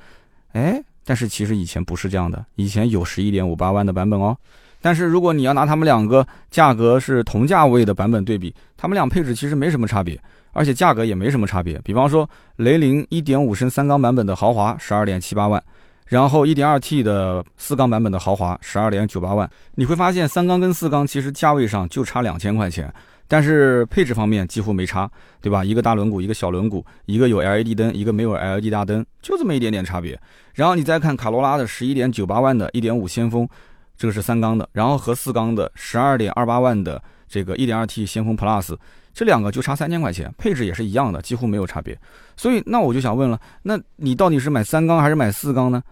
[0.52, 4.36] 哎，但是其实以前不是这样的，以前有十一点五八万的版本哦，
[4.82, 10.20] 但是如果你要拿他们两个价格是同价位的版本对比，他们俩配置其实没什么差别，
[10.52, 15.62] 而且价格也没什么差别，比方说雷凌1.5升三缸版本的豪华十二点七八万。
[16.06, 22.92] 然后 1.2T 的四缸版本的豪华十二点九八万，你会发现三缸跟四缸其实价位上就差两千块钱，
[23.26, 25.64] 但是配置方面几乎没差，对吧？
[25.64, 30.18] 一个大轮毂，一个小轮毂，一个有 LED 灯，一个没有 LED 大灯，就这么一点点差别。
[30.54, 33.48] 然后你再看卡罗拉的十一点九八万的1.5先锋，
[33.96, 38.76] 这个是三缸的，然后和四缸的十二点二八万的这个 1.2T 先锋 Plus，
[39.12, 41.98] 这两个就差三千块钱，配置也是一样的，几乎没有差别。
[42.36, 45.82] 所以那我就想问了，那你到底是买三缸还是买四缸呢？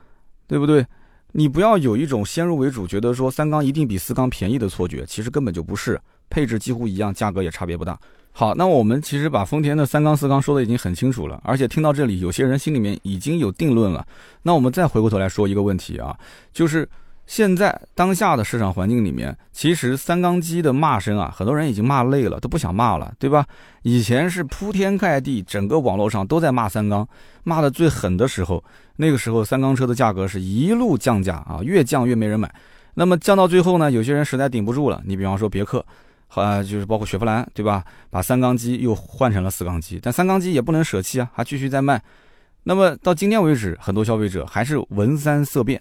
[0.47, 0.85] 对不对？
[1.33, 7.99] 你不要有一种先入为主，觉得说三缸一定比四缸便宜的错觉，其实根本就不是，配置几乎一样，价格也差别不大。
[8.33, 14.07] 好，那我们其实把丰田的三缸四缸说的已经很清楚了，而且听到这里，有些人心里面已经有定论了。
[14.43, 16.17] 那我们再回过头来说一个问题啊，
[16.53, 16.89] 就是。
[17.27, 23.47] 现在当下的市场环境里面，其实三缸机的骂声啊，很多人已经骂累了，都不想骂了，对吧？
[23.83, 27.09] 以前是铺天盖地，整个网络上都在骂三缸，
[27.43, 28.63] 骂的最狠的时候，
[28.97, 32.53] 那个时候三缸车的价格是一路降价啊，越降越没人买。
[32.95, 35.85] 那么降到最后呢，有些人实在顶不住了，你比方说别克，
[36.35, 37.83] 啊，就是包括雪佛兰，对吧？
[38.11, 42.03] 把三缸机又换成了四缸机，但三缸机也不能舍弃啊，还继续在卖。
[42.65, 45.81] 那么到今天为止，很多消费者还是闻三色变。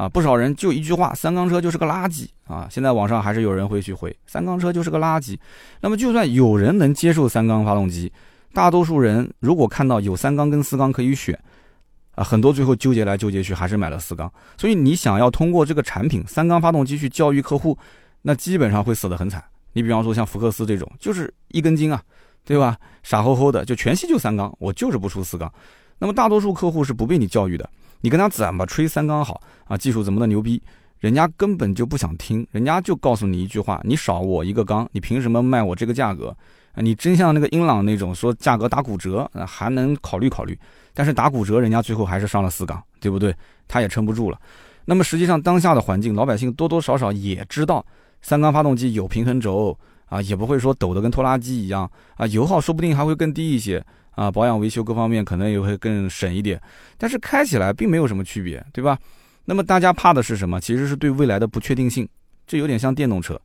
[0.00, 2.66] 啊，不少人就一句话，三缸车就是个垃圾啊！
[2.70, 5.38] 现在网上还是有人会去回，三缸车就是个垃圾。
[5.82, 8.10] 那么就算有人能接受三缸发动机，
[8.54, 11.38] 大多数人如果看到有三缸跟四缸可以选，
[12.14, 14.32] 啊，很多最后纠结来纠结去还是买了四缸。
[14.56, 17.76] 所以你想要通过这个产品三缸发动机去教育客户，
[18.22, 19.44] 那基本上会死得很惨。
[19.74, 22.02] 你比方说像福克斯这种，就是一根筋啊，
[22.46, 22.74] 对吧？
[23.02, 25.52] 傻乎乎的就全系就三缸，我就是不出四缸。
[25.98, 27.68] 那么大多数客户是不被你教育的。
[28.00, 29.76] 你跟他怎么吹三缸好啊？
[29.76, 30.62] 技术怎么的牛逼？
[30.98, 36.36] 人家根本就不想听，人家就告诉你一句话：你少我一个缸，你凭什么卖我这个价格？
[36.76, 40.58] 你真像那个英朗那种说价格打骨折，还能考虑考虑。
[40.92, 43.34] 但是打骨折，人家最后还是上了四缸，对不对？
[43.66, 44.38] 他也撑不住了。
[44.84, 47.84] 那么实际上当下的环境，老百姓多多少少也知道
[48.22, 49.76] 三缸发动机有平衡轴
[50.10, 53.82] 啊，也不会说抖得跟拖拉机一样啊，油耗说不定还会更低一些。
[54.16, 56.60] 啊，保养维修各方面可能也会更省一点，
[56.98, 58.98] 但是开起来并没有什么区别，对吧？
[59.46, 60.60] 那么大家怕的是什么？
[60.60, 62.06] 其实是对未来的不确定性，
[62.46, 63.40] 这有点像电动车，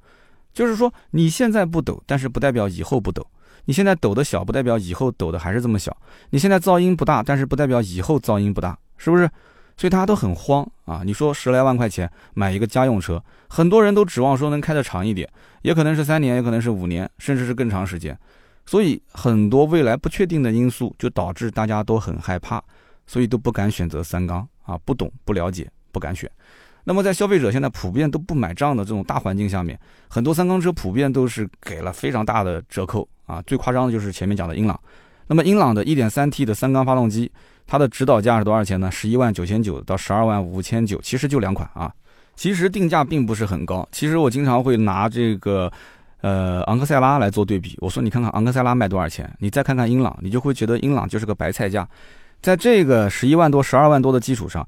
[0.53, 3.21] 就是说你现在不抖，但是不代表以后不抖；
[3.65, 5.93] 你现在抖的小，不代表以后抖的还是这么小；
[6.31, 9.29] 你现在噪音不大，但是不代表以后噪音不大，是不是？
[9.77, 11.01] 所以大家都很慌啊！
[11.03, 15.29] 你说十来万块钱买一个家用车，很多人都指望说能开得长一点，
[15.63, 18.17] 也可能是三年，也可能是五年，甚至是更长时间。
[18.65, 22.61] 所以很多未来不确定的因素，就导致大家都很害怕，
[23.05, 26.29] 所以都不敢选择三缸啊，不懂不了解不敢选。
[26.85, 33.41] 那么在消费者现在普遍都不买账的这种大环境下面，很多三缸车普遍都是给了非常大的折扣啊。
[33.45, 34.79] 最夸张的就是前面讲的英朗。
[35.27, 37.31] 那么英朗的 1.3T 的三缸发动机，
[37.67, 38.91] 它的指导价是多少钱呢？
[38.91, 41.91] 十一万九千九到十二万五千九，其实就两款啊。
[42.35, 43.87] 其实定价并不是很高。
[43.91, 45.71] 其实我经常会拿这个。
[46.21, 51.87] 呃，昂克赛拉来做对比，我说你看看昂克赛拉卖多少钱，你再看看英朗，你就会觉得英朗就是个白菜价。
[52.41, 54.67] 在这个十一万多、十二万多的基础上，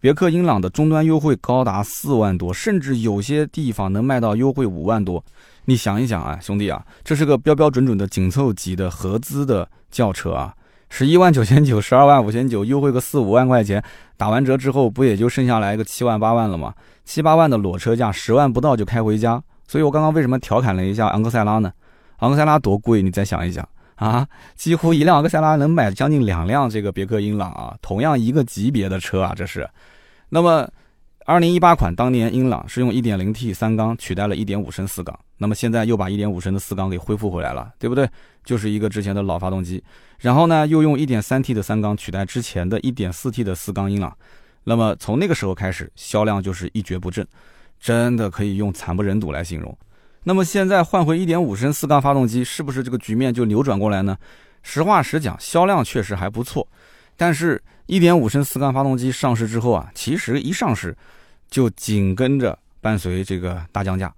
[0.00, 5.24] 别克英朗的终端优惠高达四万多，甚至有些地方能卖到优惠五万多。
[5.66, 10.52] 你想一想啊，兄弟啊，这是个标标准准的紧凑级的合资的轿车啊，
[10.88, 13.82] 十一万九千九、十二万五千九，优惠个四五万块钱，
[14.16, 16.74] 打完折之后不也就剩下来个七万八万了吗？
[17.04, 19.42] 七八万的裸车价，十万不到就开回家。
[19.68, 21.72] 所以我刚刚为什么调侃了一下昂克赛拉呢？
[22.18, 23.02] 昂克赛拉多贵？
[23.02, 29.68] 你再想一想啊，几乎一辆昂克赛拉能买将近两辆这个别克英朗啊，同样一个级别的车啊，这是。
[30.28, 30.68] 那么
[31.24, 38.08] 二零一八款当年英朗是用 1.0T 三缸取代了1.5升四缸，那么现在又把1.5升的四缸给恢复回来了，对不对？
[38.44, 39.82] 就是一个之前的老发动机，
[40.18, 44.16] 然后呢又用 1.3T 的三缸取代之前的 1.4T 的四缸英朗，
[44.64, 47.26] 那么从那个时候开始销量就是一蹶不振，
[47.78, 49.76] 真的可以用惨不忍睹来形容。
[50.24, 54.16] 那么现在换回1.5升四缸发动机，是不是这个局面就扭转过来呢？
[54.62, 56.66] 实话实讲，销量确实还不错，
[57.16, 60.96] 但是1.5升四缸发动机上市之后啊，其实一上市。
[61.48, 64.12] 就紧跟着伴随这个大降价，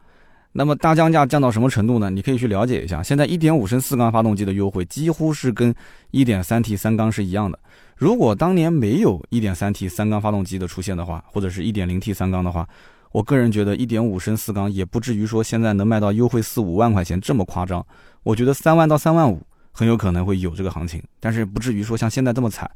[0.53, 2.11] 那么大降价降到什么程度呢？
[2.11, 3.03] 你可以去了解一下。
[3.03, 5.75] 现在1.5升四缸发动机的优惠几乎是跟
[6.13, 7.59] 1.3T 三缸是一样的。
[7.97, 12.69] 如果当年没有 1.3T 三缸发动机的出现的话，或者是一点零 T 三缸的话，
[13.13, 17.85] 我个人觉得1.5升四缸也不至于说现在能卖到优惠四五万块钱这么夸张。
[18.23, 19.41] 我觉得三万到三万五
[19.73, 22.69] 很有可能会有这个行情，但是不至于说像现在这么惨。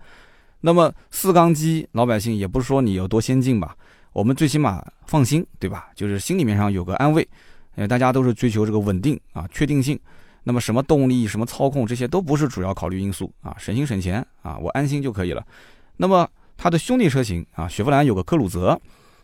[0.61, 3.75] 那么四缸机老百姓也不是说你有多先进吧。
[4.13, 5.89] 我们最起码放心，对吧？
[5.97, 7.27] 就是心里面上有个安慰，
[7.77, 9.99] 因为，大家都是追求这个稳定啊、确定性。
[10.45, 15.47] 那么什么动力、什么操控，这些都不是主要考虑因素啊，省心省钱啊，我安心就可以了。
[15.99, 18.77] 那么它的兄弟车型啊，雪佛兰有个科鲁泽，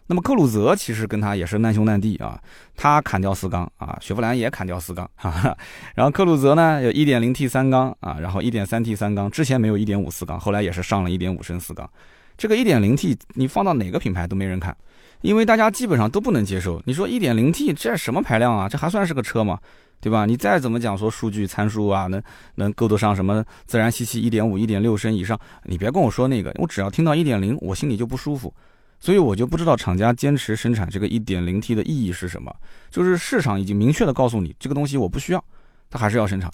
[0.06, 2.40] 那么科鲁泽其实跟它也是难兄难弟啊，
[2.76, 5.58] 它砍掉四缸啊，雪佛兰也砍掉四缸，哈哈。
[5.96, 11.90] 然后科鲁泽呢有 1.0T 三缸啊，然后 1.3T 三缸，之前没有1.5四缸，后来也是上了一点五升四缸。
[12.36, 14.76] 这个 1.0T 你放到哪个品牌都没人看，
[15.20, 16.80] 因为大家基本上都不能接受。
[16.86, 18.68] 你说 1.0T 这什么排量啊？
[18.68, 19.58] 这还算是个车吗？
[20.00, 20.24] 对吧？
[20.26, 22.22] 你再怎么讲说数据参数啊，能
[22.54, 28.52] 能够得上什么自然吸气1.5、1.6升以上，你别跟我说那个，我只要听到1.0，我心里就不舒服。
[29.00, 32.54] 所以我就不知道厂家坚持生产这个 1.0T 的意义是什么。
[32.90, 35.44] 就是市场已经明确的告诉你，这个东西我不需要，
[35.90, 36.50] 它还是要生产。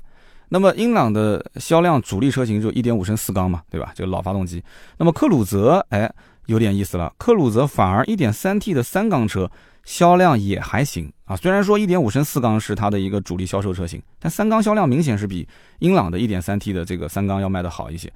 [0.50, 3.92] 那么英朗的销量主力车型就1.5升四缸嘛，对吧？
[3.94, 4.62] 这个老发动机。
[4.98, 6.10] 那么克鲁泽，哎，
[6.46, 7.12] 有点意思了。
[7.18, 9.50] 克鲁泽反而 1.3T 的三缸车
[9.84, 11.36] 销量也还行啊。
[11.36, 15.46] 虽然说1.5升四缸是它的一个主力销售车型，但三缸销量明显是比
[15.78, 18.12] 英朗的 1.3T 的这个三缸要卖的好一些。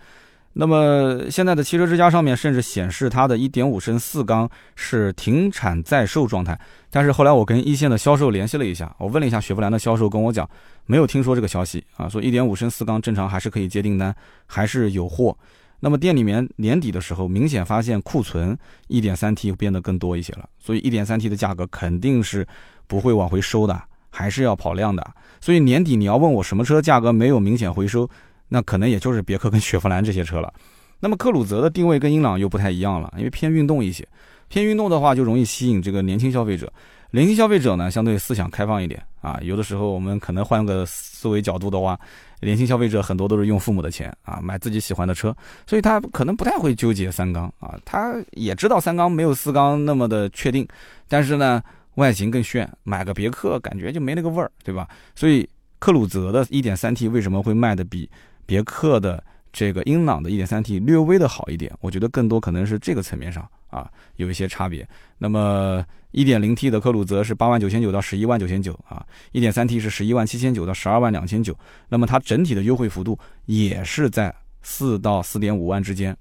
[0.55, 6.59] 那么现在的汽车之家上面甚至显示它的1.5升四缸是停产在售状态。
[6.91, 10.49] 但是后来我跟一线的销售联系了一下，我问了一下雪佛兰的销售，跟我讲
[10.87, 14.13] 没有听说这个消息啊，说1.5升四缸正常还是可以接订单，
[14.47, 15.37] 还是有货。
[15.81, 18.59] 那么店里面年底的时候明显发现库存
[18.89, 22.47] 1.3T 变得更多一些了，所以 1.3T 的价格肯定是
[22.87, 25.15] 不会往回收的，还是要跑量的。
[25.41, 28.09] 所以年底你要问我什么车价格没有明显回收？
[28.49, 30.53] 那可能也就是别克跟雪佛兰这些车了，
[31.01, 34.09] 那么克鲁泽的定位跟英朗又不太一样了，因为偏运动一些，
[34.49, 36.73] 偏运动的话就容易吸引这个年轻消费者，
[37.11, 41.99] 年轻消费者呢相对思想开放一点啊，有的时候我们可能换个思维角度的话，
[42.41, 45.35] 年轻消费者很多都是用父母的钱啊买自己喜欢的车，
[45.67, 50.67] 所以他可能不太会纠结三缸啊，他也知道三缸没有四缸那么的确定，
[51.09, 51.63] 但是呢
[51.97, 54.89] 外形更炫，买个别克感觉就没那个味儿，对吧？
[55.17, 55.49] 所以
[55.81, 58.09] 克鲁泽的 1.3T 为什么会卖的比
[58.47, 64.89] 别克的这个英朗的 1.3T 略微的好一点，我觉得更多可能是这个层面上啊有一些差别。
[65.19, 71.55] 那么 1.0T 的科鲁泽是八万九千九到十一万九千九啊，1.3T 是十一万七千九到十二万两千九。
[71.89, 76.17] 那么它整体的优惠幅度也是在四到四点五万之间。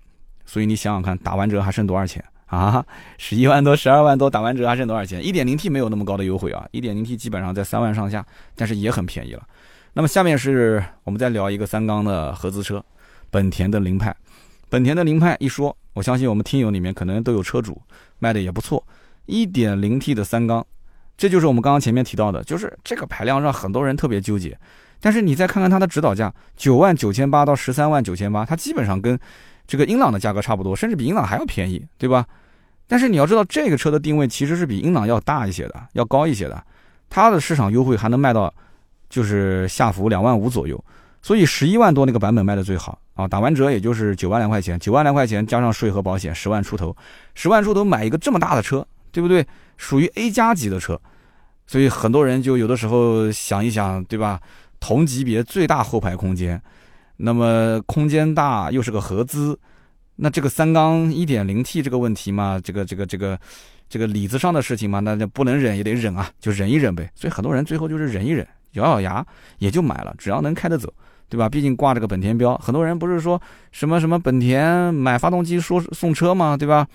[0.46, 2.86] 所以你想想看，打完折还剩多少钱啊？
[3.18, 8.26] 十一万多、十二万多，打完折还剩多少钱？1.0T 没有那么高的优惠啊，1.0T 基本上在三万上下，
[8.56, 9.44] 但是也很便宜了。
[9.94, 12.84] 那么下面是我们再聊一个三缸的合资车，
[13.30, 14.16] 本田的凌派。
[14.70, 17.82] 本田的凌派一说，我相信我们听友里面可能都有车主，
[18.20, 18.82] 卖的也不错。
[19.28, 20.65] 1.0T 的三缸，
[21.17, 24.57] 这就是我们刚刚前面提到的，就是这个排量让很多人特别纠结。
[24.99, 29.19] 但是你再看看它的指导价，九万九千八到十三万九千八，它基本上跟
[29.67, 32.25] 这个英朗的价格差不多，甚至比英朗还要便宜，对吧？
[32.88, 36.63] 但是你要知道，这个车的定位其实是比英朗要大一些的，要高一些的，
[37.09, 38.53] 它的市场优惠还能卖到。
[39.09, 40.84] 就是下浮两万五左右，
[41.21, 43.25] 所以十一万多那个版本卖的最好啊！
[43.25, 46.93] 打完折也就是九万来块钱，九万来块钱加上税和保险，十万出头，
[47.34, 49.45] 十万出头买一个这么大的车，对不对？
[49.78, 50.99] 属于 A 加级的车，
[51.66, 54.39] 所以很多人就有的时候想一想，对吧？
[54.80, 56.62] 同级别最大后排空间，
[57.18, 59.58] 那么空间大又是个合资，
[60.18, 63.39] 那这个三缸一点零 T 这个问题嘛，这个这个这个
[63.89, 67.10] 这个里子上的事情嘛，那就不能忍也得忍啊，就忍一忍呗。
[67.16, 68.47] 所以很多人最后就是忍一忍。
[68.74, 69.26] 咬咬牙
[69.58, 70.93] 也就买了，只要能开得走，
[71.30, 71.49] 对吧？
[71.49, 73.41] 毕竟挂着个本田标，很多人不是说
[73.72, 76.55] 什么什么本田买发动机说送车吗？
[76.55, 76.86] 对吧？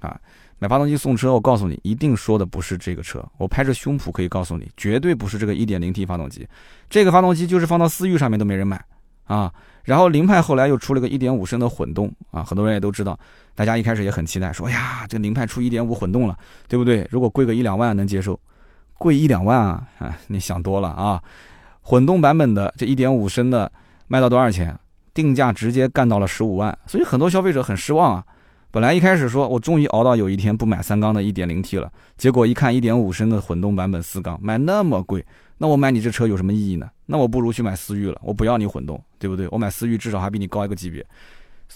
[0.00, 0.20] 啊，
[0.60, 3.24] 买发动机送车，我告诉你，一定说的不是这个车。
[3.38, 6.46] 我拍着胸脯可以告诉你，绝对不是这个 1.0T 发动机。
[6.90, 8.78] 这个发动机就是放到思域上面都没人买
[9.24, 9.50] 啊。
[9.84, 13.18] 然后凌派后来又出了个1.5升的混动啊，很多人也都知道，
[13.54, 16.36] 大家一开始也很期待，说呀，这凌派出1.5混动了，
[16.68, 17.08] 对不对？
[17.10, 18.38] 如果贵个一两万能接受，
[18.98, 21.22] 贵一两万啊，啊，你想多了啊。
[21.80, 23.72] 混动版本的这1.5升的
[24.08, 24.78] 卖到多少钱？
[25.14, 28.24] 定价直接干到了十五万，所以很多消费者很失望啊。
[28.72, 35.24] 本来一开始说我终于熬到有一天不买三缸的 1.0T 了，结果一看1.5升的混动版本四缸买那么贵，
[35.58, 36.88] 那我买你这车有什么意义呢？
[37.06, 39.48] 那我不如去买思域了，我不要你混动，对不对？
[39.50, 41.04] 我买思域至少还比你高一个级别，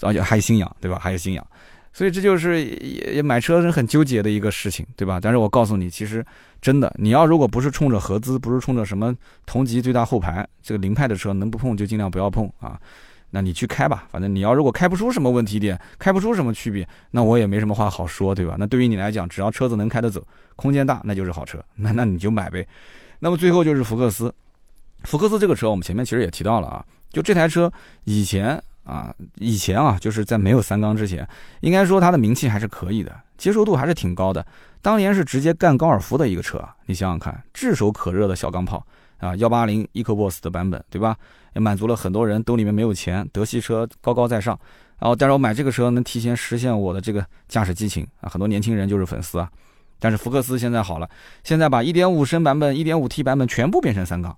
[0.01, 0.97] 而且还有信仰，对吧？
[0.97, 1.45] 还有信仰，
[1.91, 5.19] 所以这就是也买车人很纠结的一个事情，对吧？
[5.21, 6.25] 但是我告诉你，其实
[6.61, 9.13] 真的，你要如果不是冲着合资，不是冲着什么
[9.45, 12.79] 同级最大后排，这个凌派的车能不碰就尽量不要碰啊。
[13.31, 18.55] 那你去开吧，反正你要如果开不出什么问题点，开不出什么区别，那我也没什么话好说，对吧？
[18.57, 22.65] 那对于你来讲，只要车子能开得走，空间大，那就是好车，那 那你就买呗。
[23.19, 24.33] 那么最后就是福克斯，
[25.03, 27.71] 福克斯这个车我们前面其实也提到了啊，就这台车
[28.05, 31.27] 以前啊，以前啊，就是在没有三缸之前，
[31.61, 34.45] 应该说它的名气还是可以的，接受度还是挺高的。
[34.81, 38.85] 当年是直接干高尔夫的一个车，你想想看，炙手可热的小钢炮
[39.17, 41.15] 啊，幺八零 EcoBoost 的版本，对吧？
[41.53, 44.59] 也满足了很多人兜里面没有钱，德系车高高在上，
[44.99, 49.49] 然后但是我买这个车能提前实现我的这个驾驶激情啊，很多年轻人就是粉丝啊。
[49.97, 51.09] 但是福克斯现在好了，
[51.43, 54.35] 现在把1.5升版本、1.5T 版本全部变成三缸，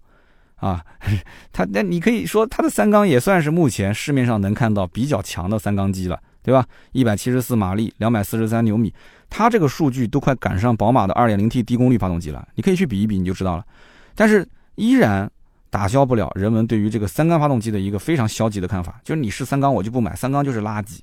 [0.57, 0.85] 啊，
[1.51, 6.63] 它那你可以说它的三缸也算是目前市面上能看到比较强的三缸机了，对吧
[6.93, 8.93] ？174马力，243牛米，
[9.27, 13.65] 它这个数据都快赶上宝马的 2.0T 低功率发动机了，你可以去比一比你就知道了。
[14.13, 14.47] 但是
[14.77, 15.29] 依然。
[15.69, 20.99] 打消不了人们对于这个三缸发动机的一个非常消极的看法，就是你是三缸我就不买，三缸就是垃圾，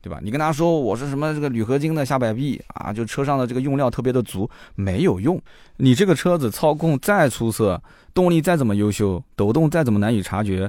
[0.00, 0.18] 对吧？
[0.22, 5.40] 你跟他说我是什么这个铝合金的下摆臂啊，就车上的这个用料特别的足，没有用。
[5.76, 7.80] 你这个车子操控再出色，
[8.14, 10.68] 动力再怎么优秀，抖动再怎么难以察觉，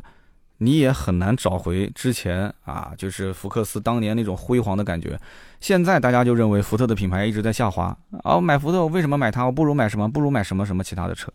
[0.57, 5.17] 你也很难找回之前啊，就是福克斯当年那种辉煌的感觉。
[5.61, 9.45] 现在大家就认为福特的品牌一直在下滑啊，买福特我为什么买它？
[9.45, 10.11] 我不如买什么？
[10.11, 11.31] 不如买什么什么其他的车。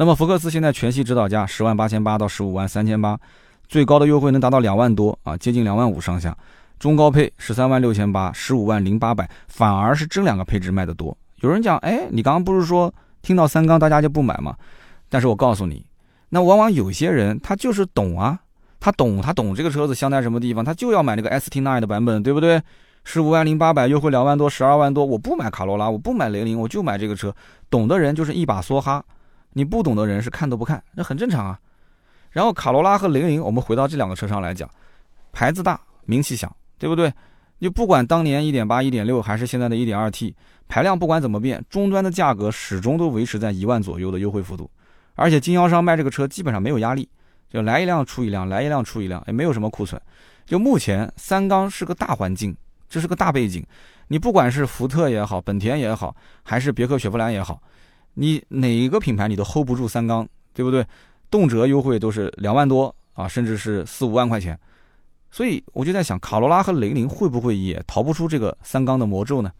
[0.00, 3.20] 那么福克斯现在全系指导价十万八千八到十五万三千八，
[3.68, 6.34] 最高的优惠能达到两万多啊，接近两万五上下。
[6.78, 11.14] 中高配十三万六千八，十五万零八百，反而是这两个配置卖的多。
[11.40, 12.90] 有人讲，哎，你刚刚不是说
[13.20, 14.56] 听到三缸大家就不买吗？
[15.10, 15.84] 但是我告诉你，
[16.30, 18.40] 那往往有些人他就是懂啊，
[18.80, 22.58] 他懂，他懂这个车子香在什么地方，他就要买那个 ST9 的版本，对不对？
[23.04, 27.30] 十五万零八百优惠两万多，十二万多，我不买卡罗拉，我不买雷凌，我就买这个车。
[27.68, 29.04] 懂的人就是一把梭哈。
[29.52, 31.58] 你不懂的人是看都不看，那很正常啊。
[32.30, 34.68] 然后卡罗拉和雷凌，我们回到这两个车上来讲，
[35.32, 37.12] 牌子大，名气响，对不对？
[37.58, 40.34] 你不管当年1.8、1.6还是现在的 1.2T，
[40.66, 44.70] 排量不管怎么变，终端的价格始终都维持在一万左右的优惠幅度。
[45.14, 47.06] 而且经销商卖这个车基本上没有压力，
[47.50, 50.00] 就来一辆出一辆，来一辆出一辆，也没有什么库存。
[50.46, 52.56] 就目前三缸是个大环境，
[52.88, 53.62] 这是个大背景。
[54.08, 57.60] 你不管是福特也好，本田也好，还是别克雪佛兰也好。
[58.14, 60.84] 你哪一个品牌你都 hold 不住三缸，对不对？
[61.30, 64.58] 动辄优惠都是两万多啊，甚至是四五万块钱。
[65.30, 69.52] 所以我就在想，卡罗拉和雷凌会不会也逃不出这个三缸的魔咒呢？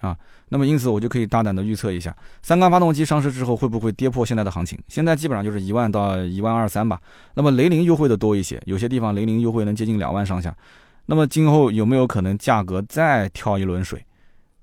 [0.00, 0.16] 啊，
[0.48, 4.78] 那么因此我就可以大胆的预测一下，三缸发动机上市之后会不会跌破现在的行情？
[4.86, 7.00] 现在基本上就是一万到一万二三吧。
[7.34, 10.56] 那么雷凌优惠的多一些，有些地方雷凌优惠能接近两万上下。
[11.06, 14.00] 那么今后有没有可能价格再跳一轮水？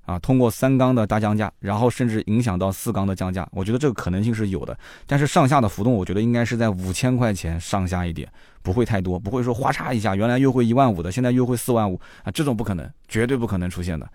[0.05, 4.77] 啊，通过三缸的大降价，然后甚至影响到四缸的降价，我觉得这个可能性是有的。
[5.05, 8.27] 但是上下的浮动，我觉得应该是在五千块钱上下一点，
[8.61, 14.07] 不会太多，不会说哗嚓一下，原来优惠一万五的，现在优惠四万五啊，这种不可能，绝对不可能出现的。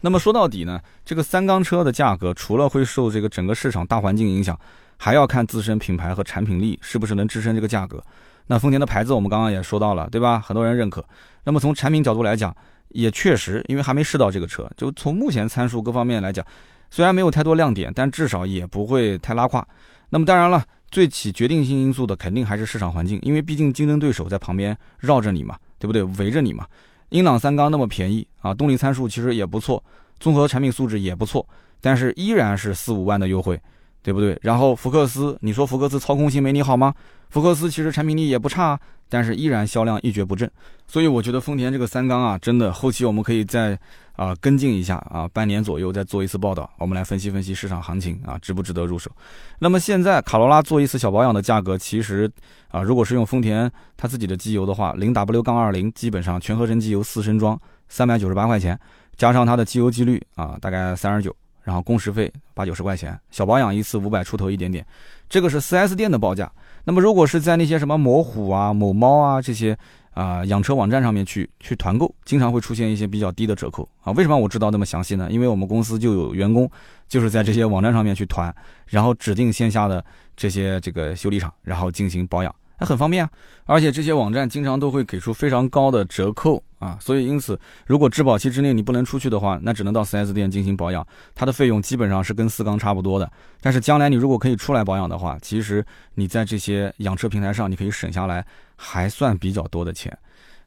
[0.00, 4.56] 那么说到底呢，这个三缸车的价格，除了会受这个整个市场大环境影响，
[4.96, 8.02] 还要看自身品牌和产品力是不是能支撑这个价格。
[8.46, 10.40] 那丰田的牌子我们刚刚也说到了，对吧？
[10.40, 11.04] 很多人认可。
[11.44, 12.54] 那么从产品角度来讲，
[12.90, 16.44] 也确实，因为还没试到这个车，就从目前参数各方面来讲，
[16.90, 19.66] 虽然没有太多亮点，但至少也不会太拉胯。
[20.10, 26.02] 那么当然了，最起决定性因素的肯定还是市场环境，因为毕竟竞争对手在旁边绕着你嘛，对不对？
[26.02, 26.66] 围着你嘛。
[27.10, 29.82] 英朗三缸那么便宜啊，动力参数其实也不错，
[30.18, 31.46] 综合产品素质也不错，
[31.80, 33.60] 但是依然是四五万的优惠。
[34.02, 34.38] 对不对？
[34.42, 36.94] 然后福克斯，你说福克斯操控性没你好吗？
[37.30, 38.78] 福克斯其实产品力也不差，
[39.08, 40.50] 但是依然销量一蹶不振。
[40.86, 43.78] 所以我觉得丰田这个三缸啊，真的后期我们可以再
[44.16, 49.10] 啊跟进一下啊，半年左右再做一次报道，我们来分析分析市场行情啊，值不值得入手？
[49.58, 52.30] 那么现在卡罗拉做一次小保养的价格，其实
[52.68, 58.78] 啊，如果是用丰田它自己的机油的话，零 W 杠二零基本上全合成机油四升装，三百九十八块钱，
[59.16, 61.34] 加上它的机油机滤啊，大概三十九。
[61.68, 64.82] 然后工时费八九十块钱，小保养一次五百出头一点点，
[65.28, 66.50] 这个是 4S 店的报价。
[66.82, 69.76] 那么如果是在那些什么某虎啊、某猫啊这些
[70.14, 74.10] 啊养车网站上面去去团购，经常会出现一些比较低的折扣啊。
[74.12, 75.28] 为什么我知道那么详细呢？
[75.30, 76.70] 因为我们公司就有员工
[77.06, 78.54] 就是在这些网站上面去团，
[78.86, 80.02] 然后指定线下的
[80.34, 82.54] 这些这个修理厂，然后进行保养。
[82.78, 83.30] 那很方便啊，
[83.66, 91.04] 而且这些网站经常都会给出非常高的折扣啊，所以因此，如果质保期之内你不能出去的话，那只能到 4S 店进行保养，
[91.34, 93.28] 它的费用基本上是跟四缸差不多的。
[93.60, 100.16] 但是将来你如果可以出来保养的话，其实你在这些养车平台上你可以省下来还算比较多的钱。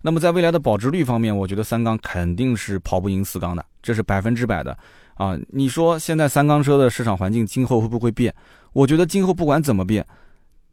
[0.01, 4.77] 那么在未来的保值率方面，我觉得三缸肯定是跑不赢四缸的，这是百分之百的
[5.13, 5.37] 啊。
[5.47, 8.33] 你说现在三缸车的市场环境今后会不会变？
[8.73, 10.05] 我觉得今后不管怎么变。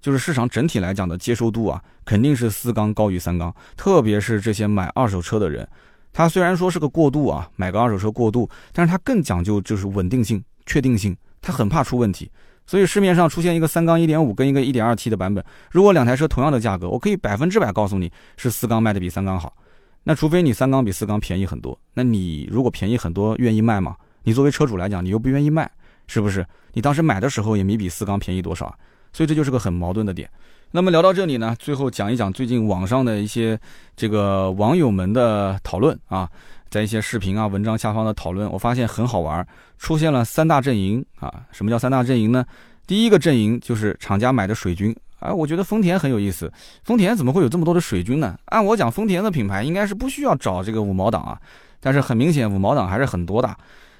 [0.00, 5.68] 就是市场整体来讲的接受度啊，肯定是四缸高于三缸，特别是这些买二手车的人，
[6.12, 12.30] 他虽然说是个过渡啊，买个二手车过渡，但是他更讲究就是稳定性、确定性，他很怕出问题，
[12.66, 19.56] 所以市面上出现一个三缸一点五跟一个一点二 T 的版本，如果两台车同样的价格，我可以百分之百告诉你是四缸卖的比三缸好，
[20.04, 23.96] 那除非你三缸比四缸便宜很多，那你如果便宜很多愿意卖吗？
[24.22, 25.70] 你作为车主来讲，你又不愿意卖，
[26.06, 26.46] 是不是？
[26.72, 28.72] 你当时买的时候也没比四缸便宜多少。
[29.12, 30.28] 所以这就是个很矛盾的点。
[30.70, 33.58] 那么聊到这里呢，最后讲一讲最近网上的一些
[33.96, 36.28] 这个网友们的讨论啊，
[36.68, 39.46] 在一些视频啊、文章下方的讨论，我发现很好玩，
[39.78, 41.32] 出现了三大阵营啊。
[41.52, 42.44] 什么叫三大阵营呢？
[42.86, 46.52] 第一个阵营就是厂家买的水军啊，我觉得丰田很有意思，
[46.84, 48.38] 丰田怎么会有这么多的水军呢？
[48.46, 51.40] 按我讲，丰田的品牌应该是不需要找这个五毛党啊，
[51.80, 53.56] 但是很明显五毛党还是很多的。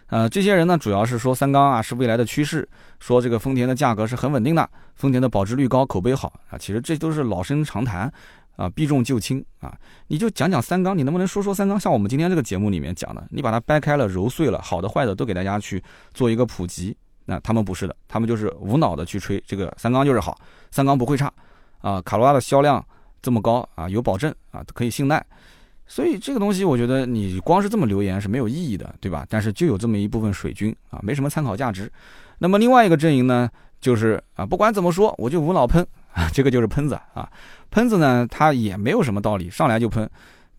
[0.09, 2.67] 呃，这些人呢，主要是说三缸啊是未来的趋势，
[2.99, 6.57] 说这个丰田的价格是很稳定的，丰田的保值率高，口碑好啊。
[6.57, 8.11] 其实这都是老生常谈
[8.57, 9.77] 啊，避重就轻啊。
[10.07, 11.79] 你就讲讲三缸，你能不能说说三缸？
[11.79, 15.83] 像我们今天这个节目里面讲的，你把它掰开了揉碎了，好的坏的都给大家去
[16.15, 16.97] 做一个普及。
[17.27, 20.39] 那他们不是的，他们就是无脑的去吹这个三缸就是好，
[20.71, 21.31] 三缸不会差
[21.83, 22.01] 啊。
[22.01, 22.83] 卡罗拉的销量
[23.21, 25.23] 这么高啊，有保证啊，可以信赖。
[25.91, 29.27] 所以这个东西，我觉得你光是这么留言是没有意义的，对吧？
[29.29, 31.91] 但是就有这么一部分水军啊，没什么参考价值。
[32.39, 33.49] 那么另外一个阵营呢，
[33.81, 37.29] 就是啊，不管怎么说，我就无脑喷啊，这个就是喷子啊。
[37.71, 40.09] 喷子呢，他也没有什么道理，上来就喷，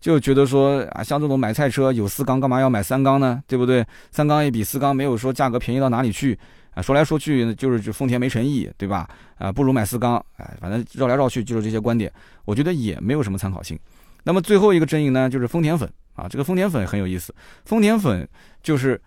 [0.00, 3.40] 就觉得说啊，像这种买菜车有四缸，干嘛要买三缸呢？
[3.46, 3.86] 对不对？
[4.10, 6.36] 三缸也比四缸没有说价格便宜到哪里去
[6.74, 6.82] 啊。
[6.82, 9.08] 说来说去就是就丰田没诚意，对吧？
[9.38, 12.12] 啊，不如买四缸，哎，反正绕来绕去就是这些观点，
[12.44, 13.78] 我觉得也没有什么参考性。
[14.24, 17.34] 那么最后一个阵营呢，就是丰田粉啊，这个丰田粉很有意思。
[17.64, 18.28] 丰田粉
[18.62, 19.00] 就是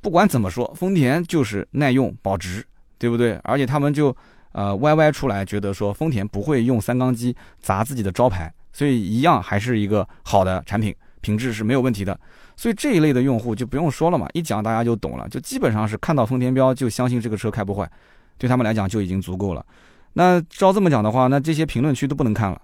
[0.00, 2.64] 不管怎么说，丰田就是耐用保值，
[2.98, 3.38] 对不对？
[3.44, 4.14] 而且他们就
[4.52, 12.18] 呃歪歪出来，觉得说丰田不会用三缸机砸自己的招牌，所以一样还是一个好的产品，品质是没有问题的。
[12.56, 17.90] 所以这一类的用户就不用说了嘛，一讲大家就懂了，就基本上是看到丰田标就相信这个车开不坏，
[18.36, 19.64] 对他们来讲就已经足够了。
[20.12, 22.60] 那照这么讲的话，那这些评论区都不能看了。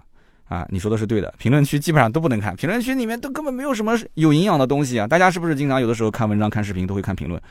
[0.47, 5.05] 啊，你说的是对的，评论区基本上都不能看，评论区里面都根本没有什么有营养的东西啊。
[5.05, 7.41] 大家是不是经常有的时候看文章、看视频都会看评论？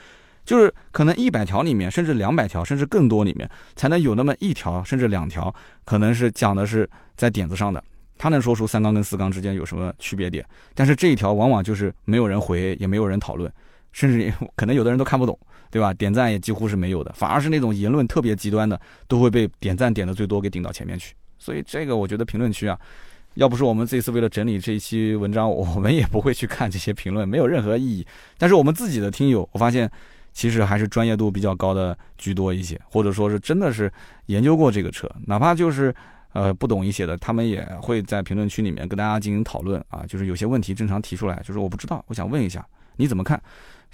[0.45, 5.53] 就是可能一百条里面，甚至两百条，甚至更多里面，才能有那么一条，甚至两条，
[5.85, 7.83] 可能是讲的是在点子上的，
[8.17, 10.47] 他能说出三缸跟四缸之间有什么区别点。
[10.73, 13.53] 但是这一条往往就是没有人回，也没有人讨论，
[13.93, 15.37] 甚至 可能有的人都看不懂，
[15.69, 15.93] 对吧？
[15.93, 21.13] 点赞也几乎是没有的，反而是那种言论特别极端的，都会被点赞点的最多给顶到前面去。
[21.47, 22.77] 所以这个我觉得评论区啊，
[23.35, 28.05] 要不是我们这次为了整理这一期文章，我们也不会去看这些评论，没有任何意义。
[28.37, 29.89] 但是我们自己的听友，我发现
[30.33, 33.89] 其实还是专业度比较高的居多一些，或者说是真的是
[34.27, 35.95] 研究过这个车，哪怕就是
[36.33, 42.67] 呃不懂一些的，他们也会在评论区里面跟大家进行讨论啊，就是有些问题正常提出来，就是我不知道，我想问一下
[42.97, 43.41] 你怎么看。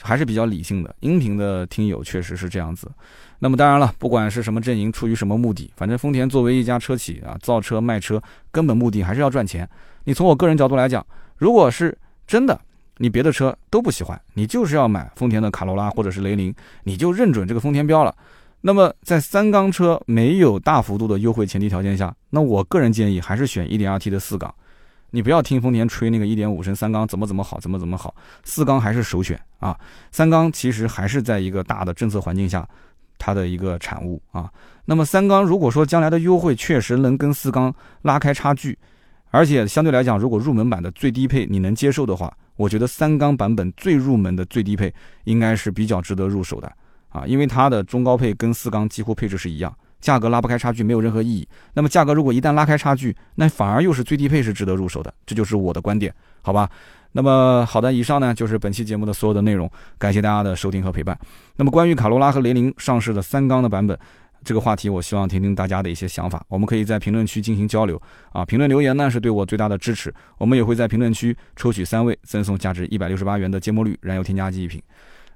[0.01, 2.91] 还是比较理性的，音频的听友确实是这样子。
[3.39, 9.69] 那么当然了，不管是什么阵营，出于什么目的，反正丰田作为一家车企啊，造车卖车根本目的还是要赚钱。
[10.05, 11.05] 你从我个人角度来讲，
[11.37, 12.61] 如果是真的，
[12.99, 18.15] 你别的车都不喜欢，你就是要买丰田的卡罗拉或者是雷凌，你就认准这个丰田标了。
[18.61, 24.55] 那么在三缸车没有大幅度的优惠前提条件下，那我个人建议还是选 1.2T 的四缸。
[25.13, 29.79] 你不要听丰田吹那个一点五升三缸怎么怎么好，怎么怎么好，四缸还是首选啊。
[30.11, 32.67] 三缸其实还是在一个大的政策环境下，
[33.19, 34.51] 它的一个产物啊。
[34.87, 38.77] 那么三缸如果说将来的优惠确实能跟四缸拉开差距，
[39.31, 44.93] 而且相对来讲，如果入门版的最低配你能接受的话，我觉得三缸版本最入门的最低配
[45.25, 46.73] 应该是比较值得入手的
[47.11, 51.49] 啊，因为它的中高配跟四缸几乎配置是一样，价格拉不开差距没有任何意义。
[51.73, 56.69] 那么价格如果一旦拉开差距，那反而又是最低配是值得入手的，这就是我的观点，好吧？
[57.13, 61.19] 那么好的，以上呢就是本期节目的所有的内容，感谢大家的收听和陪伴。
[61.57, 63.99] 那么关于卡罗拉和雷凌上市的三缸的版本。
[64.45, 68.45] 这个话题，我希望听听大家的一些想法，我们可以在评论区进行交流啊！
[68.45, 74.83] 评论留言呢是对我最大的支持，我们也会在评论区抽取三位赠送价值一百六十八元的芥末绿燃油添加剂一瓶。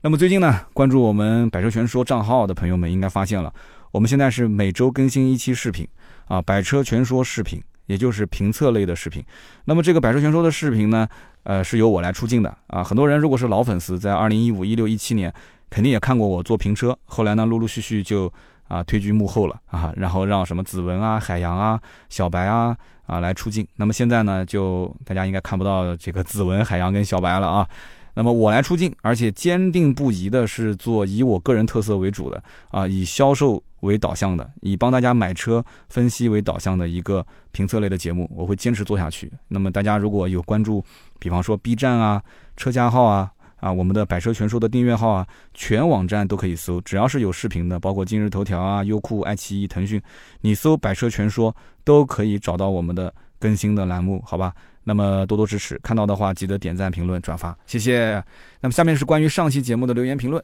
[0.00, 3.54] 那么最近呢，关注我们百车全说账号的朋友们应该发现了，
[3.96, 5.88] 我们现在是每周更新一期视频
[6.26, 9.24] 啊，百车全说视频，也就是评测类的视频。
[9.64, 11.08] 那么这个百车全说的视频呢，
[11.44, 12.84] 呃，是由我来出镜的啊。
[12.84, 15.32] 很多人如果是老粉丝，在二零一五、一六、一七年
[15.70, 18.30] 肯定也看过我做评车，后来呢，陆陆续续就。
[18.68, 22.76] 啊，退居幕后了啊，然后让什么子文啊、海洋啊、小白啊
[23.06, 23.64] 啊来出镜。
[23.76, 27.68] 那么现在呢，就大家应该看不到这个子文、海洋跟小白了啊。
[28.16, 39.30] 那么我来出镜，而且坚定不移的是做以我个人特色为主的啊，以销售为导向的，以帮大家买车分析为导向的一个评测类的节目，我会坚持做下去。
[39.48, 40.82] 那么大家如果有关注，
[41.18, 42.22] 比方说 B 站啊、
[42.56, 43.30] 车家号啊。
[43.58, 50.00] 啊，我们的百车全说的订阅号啊，全网站都可以搜，只要是有视频的，包括今日头条啊、优酷、爱奇艺、腾讯，
[50.42, 54.52] 你搜百车全说都可以找到我们的更新的栏目，好吧？
[54.88, 58.22] 那么多多支持，看到的话记得点赞、评论、转发，谢谢。
[58.60, 60.40] 那么下面是关于上期节目的留言评论。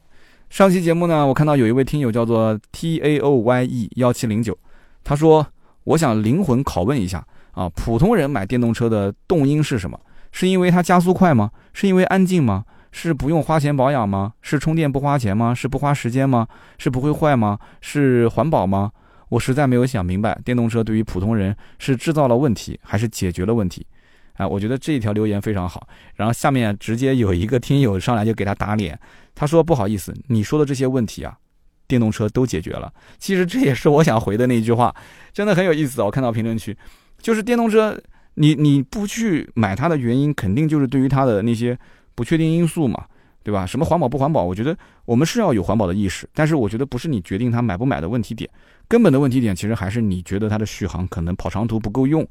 [0.49, 4.55] 上期节目呢，我看到有一位听友叫做 T A O Y E 幺七零九，
[5.01, 5.47] 他说
[5.85, 9.97] ：“我想灵魂拷问一下啊，普通人买电动车的动因是什么？
[10.33, 11.49] 是因为它加速快吗？
[11.71, 12.65] 是因为安静吗？”
[12.95, 14.33] 是不用花钱保养吗？
[14.43, 15.51] 是充电不花钱吗？
[15.51, 16.47] 是不花时间吗？
[16.77, 17.57] 是不会坏吗？
[17.81, 18.91] 是环保吗？
[19.29, 23.83] 我实在没有想明白，电动车对于普通人是制造了问题，还是解决了问题？
[24.33, 25.87] 啊，我觉得这一条留言非常好。
[26.15, 28.99] 然后下面直接有一个听友上来就给他打脸，
[29.33, 31.37] 他说不好意思，你说的这些问题啊，
[31.87, 32.91] 电动车都解决了。
[33.19, 34.93] 其实这也是我想回的那句话，
[35.31, 36.01] 真的很有意思。
[36.01, 36.77] 我看到评论区，
[37.19, 37.99] 就是电动车，
[38.35, 41.77] 你你不去买它的原因，肯定就是对于它的那些。
[42.15, 43.05] 不确定因素嘛，
[43.41, 43.65] 对吧？
[43.65, 44.43] 什么环保不环保？
[44.43, 48.47] 我觉得我们是要有环保的意识，但是我觉得不是你决定它买不买的问题点，
[48.87, 52.23] 根本的问题点其实还是你觉得它的续航可能跑长途不够用，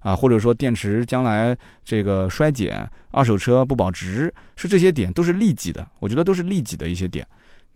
[0.00, 7.26] 啊，或者说电池将来这个衰减，二手车不保值，是这些点都是利己的，我觉得都是利己的一些点。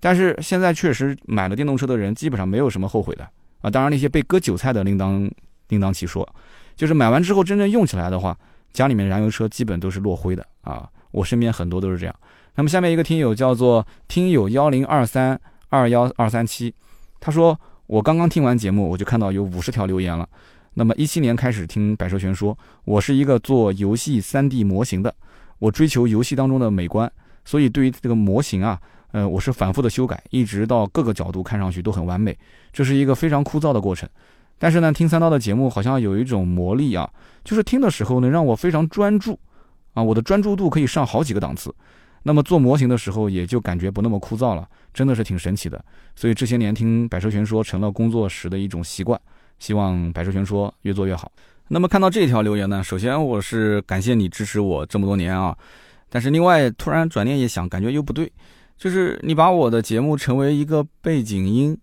[0.01, 3.27] 但是现在确实买了电动车的人基本上没有什么后悔的
[3.63, 5.31] 啊，当然那些被割韭菜的另当
[5.69, 6.29] 另当其说，
[6.77, 8.37] 就是买完之后真正用起来的话，
[8.73, 10.89] 家里面燃油车基本都是落灰的啊。
[11.11, 12.15] 我身边很多都是这样。
[12.57, 16.75] 那么下面一个听友叫做听友幺零二三二幺二三七，
[17.21, 20.29] 他说我刚刚听完节目，我就看到有五十条留言了。
[20.75, 25.15] 那么一七年开始听百车全说，我是一个做游戏三 D 模型的，
[25.59, 27.11] 我追求游戏当中的美观，
[27.45, 28.81] 所以对于这个模型啊，
[29.13, 32.37] 呃，我是反复的修改，一直到各个角度看上去都很完美。
[32.73, 34.09] 这是一个非常枯燥的过程。
[34.59, 37.09] 但是呢，听三刀的节目好像有一种魔力啊，
[37.45, 39.39] 就是听的时候呢，让我非常专注。
[39.95, 41.73] 啊，我的专注度可以上好几个档次，
[42.25, 45.85] 那么做模型的时候也就感觉不那么枯燥了，真的是挺神奇的。
[46.17, 49.21] 所以这些年听百车全说成了工作时的一种习惯，
[49.65, 51.33] 希望百车全说越做越好。
[51.69, 55.57] 那么看到这条留言呢，首先我是感谢你支持我这么多年啊，
[56.11, 58.31] 但是另外突然转念一想，感觉又不对，
[58.77, 61.75] 就是你把我的节目成为一个背景音，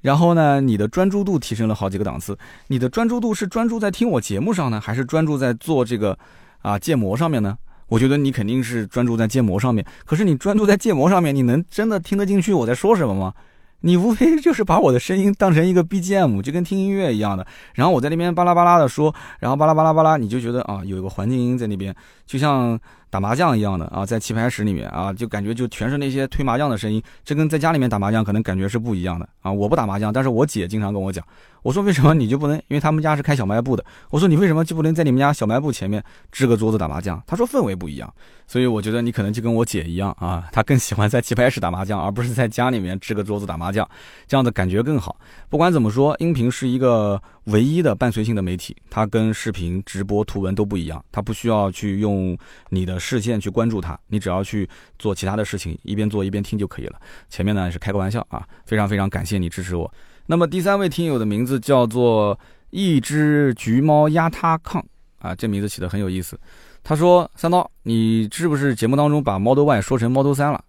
[0.00, 6.18] 然后呢，你的专注度提升了好几个档次，你的专注度是专注在听我节目上呢，还是专注在做这个？
[6.62, 7.56] 啊，建模上面呢，
[7.86, 9.86] 我觉得你肯定是专注在建模上面。
[10.04, 13.32] 可是你专注在建模上面，你能真的听得进去我在说什么吗？
[13.80, 17.46] 你无非 就是把我的声音当成一个 BGM，就跟听音乐一样的。
[17.74, 21.94] 然后我在那边巴拉巴拉的说，然后巴拉巴拉巴拉，你就觉得啊，有一个环境音在那边，
[22.26, 22.78] 就像。
[23.16, 29.50] 打麻将一样的啊，在棋牌室里面啊，就感觉就全是那些推麻将的声音，这跟在家里面打麻将可能感觉是不一样的啊。
[29.50, 31.24] 我不打麻将，但是我姐经常跟我讲，
[31.62, 32.58] 我说为什么你就不能？
[32.68, 37.18] 因为他们家是开小卖部的，我说你为什么就不能在你们家小卖部前面支个桌子打麻将？
[37.26, 38.12] 他说氛围不一样，
[38.46, 43.88] 所以我觉得你可能就跟我姐一样啊， 她更喜欢在棋牌室打麻将，而不是在家里面支个桌子打麻将，
[44.28, 45.16] 这样的感觉更好。
[45.48, 52.36] 不管怎么说，音频是一个唯一的伴随性的媒体，它跟视频、直播、图文都不一样，它不需要去用
[52.68, 53.00] 你的。
[53.06, 57.00] 视线去关注它，你只要去做其他的事情，一边做一边听就可以了。
[57.28, 59.90] 前面呢是开个玩笑啊，非常非常感谢你支持我。
[60.26, 62.36] 那么第三位听友的名字叫做
[62.70, 64.82] 一只橘猫压塌炕
[65.20, 66.36] 啊，这名字起的很有意思。
[66.82, 70.64] 他说：“三刀，你是不是节目当中把 Model Y 说成 Model 三了？”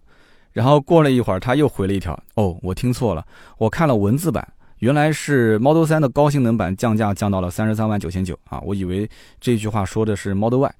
[0.52, 3.24] 然后过了一会儿，他又回了一条：“哦，我听错了，
[3.58, 4.46] 我看了文字版，
[4.78, 9.08] 原来是 Model 三的高性能版降价降到了三十三万九千九啊，我以为
[9.40, 10.74] 这句话说的是 Model Y。”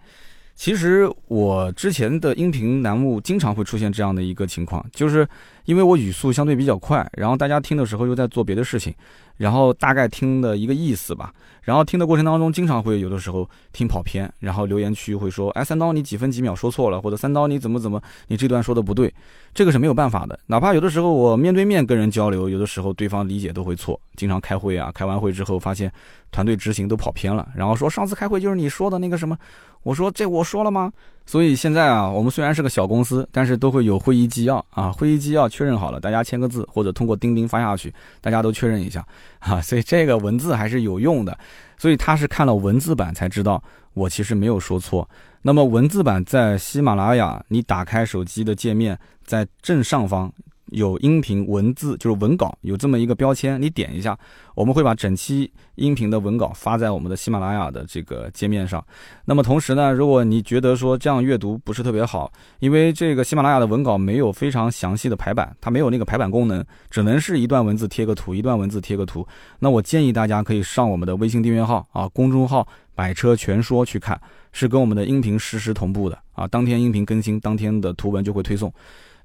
[0.58, 5.26] 其实我之前的音频栏目经常会出现这样的一个情况，就是
[5.66, 8.92] 因为我语速相对比较快，然后大家听的时候又在做别的事情，
[9.38, 11.32] 然后大概听的一个意思吧。
[11.62, 19.12] 然后听的过程当中，经常会有的时候听跑偏，然后留言区会说：“哎，三刀你几分几秒说错了，或者三刀你怎么怎么，你这段说的不对。”
[19.52, 24.00] 这个是没有办法的，哪怕有的时候我面对面跟人交流，有的时候对方理解都会错。
[24.16, 25.92] 经常开会啊，开完会之后发现
[26.30, 29.36] 团队执行都跑偏了，然后说上次开会就是你说的那个什么。
[29.82, 30.90] 我说这我说了吗？
[31.28, 39.06] 所以现在啊，我们虽然是个小公司，但是都会有会议纪要啊，会议纪要确认好了，大家签个字，或者通过钉钉发下去，大家都确认一下
[39.40, 39.60] 啊。
[39.60, 41.38] 所以这个文字还是有用的。
[41.76, 43.62] 所以他是看了文字版才知道
[43.92, 45.06] 我其实没有说错。
[45.42, 50.32] 那么文字版在喜马拉雅，你打开手机的界面，在正上方。
[50.70, 54.18] 有音频文字，就是文稿，有这么一个标签，你点一下，
[54.54, 58.84] 我们会把整期音频的文稿发在我们的喜马拉雅的这个界面上。
[59.24, 69.26] 那么同时呢，如果你觉得说这样阅读不是特别好，因为这个喜马拉雅的文稿没有非常详细的排版，它没有那个排版功能，只能是一段文字贴个图，一段文字贴个图。
[69.60, 74.20] 那我建议大家可以上我们的微信订阅号啊，公众号“百车全说”去看，
[74.52, 78.72] 是跟我们的音频实时同步的啊，当天音频更新，当天的图文就会推送。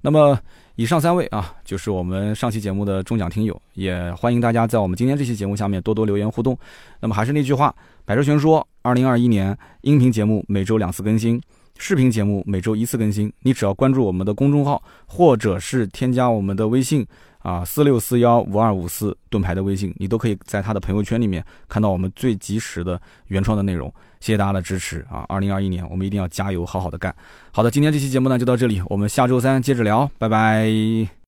[0.04, 0.38] 那么。
[0.76, 6.58] 以上三位啊，就是我们上期节目的中奖听友，也欢迎大家在我们今天这期节目下面多多留言互动。
[7.00, 7.72] 那么还是那句话，
[8.06, 11.40] 百车全说，二零二一年音频节目每周两次更新，
[11.78, 13.32] 视频节目每周一次更新。
[13.44, 17.06] 你只要关注我们的公众号，或者是添加我们的微信。
[17.44, 23.94] 啊，四六四幺五二五四盾牌的微信，你都可以在他的朋友圈里面看到我们最及时的原创的内容。
[24.24, 25.26] 谢谢大家的支持啊！
[25.28, 27.14] 二零二一年，我们一定要加油，好好的干。
[27.52, 31.14] 好的，今天这期节目呢就到这里，我们下周三接着聊，拜拜。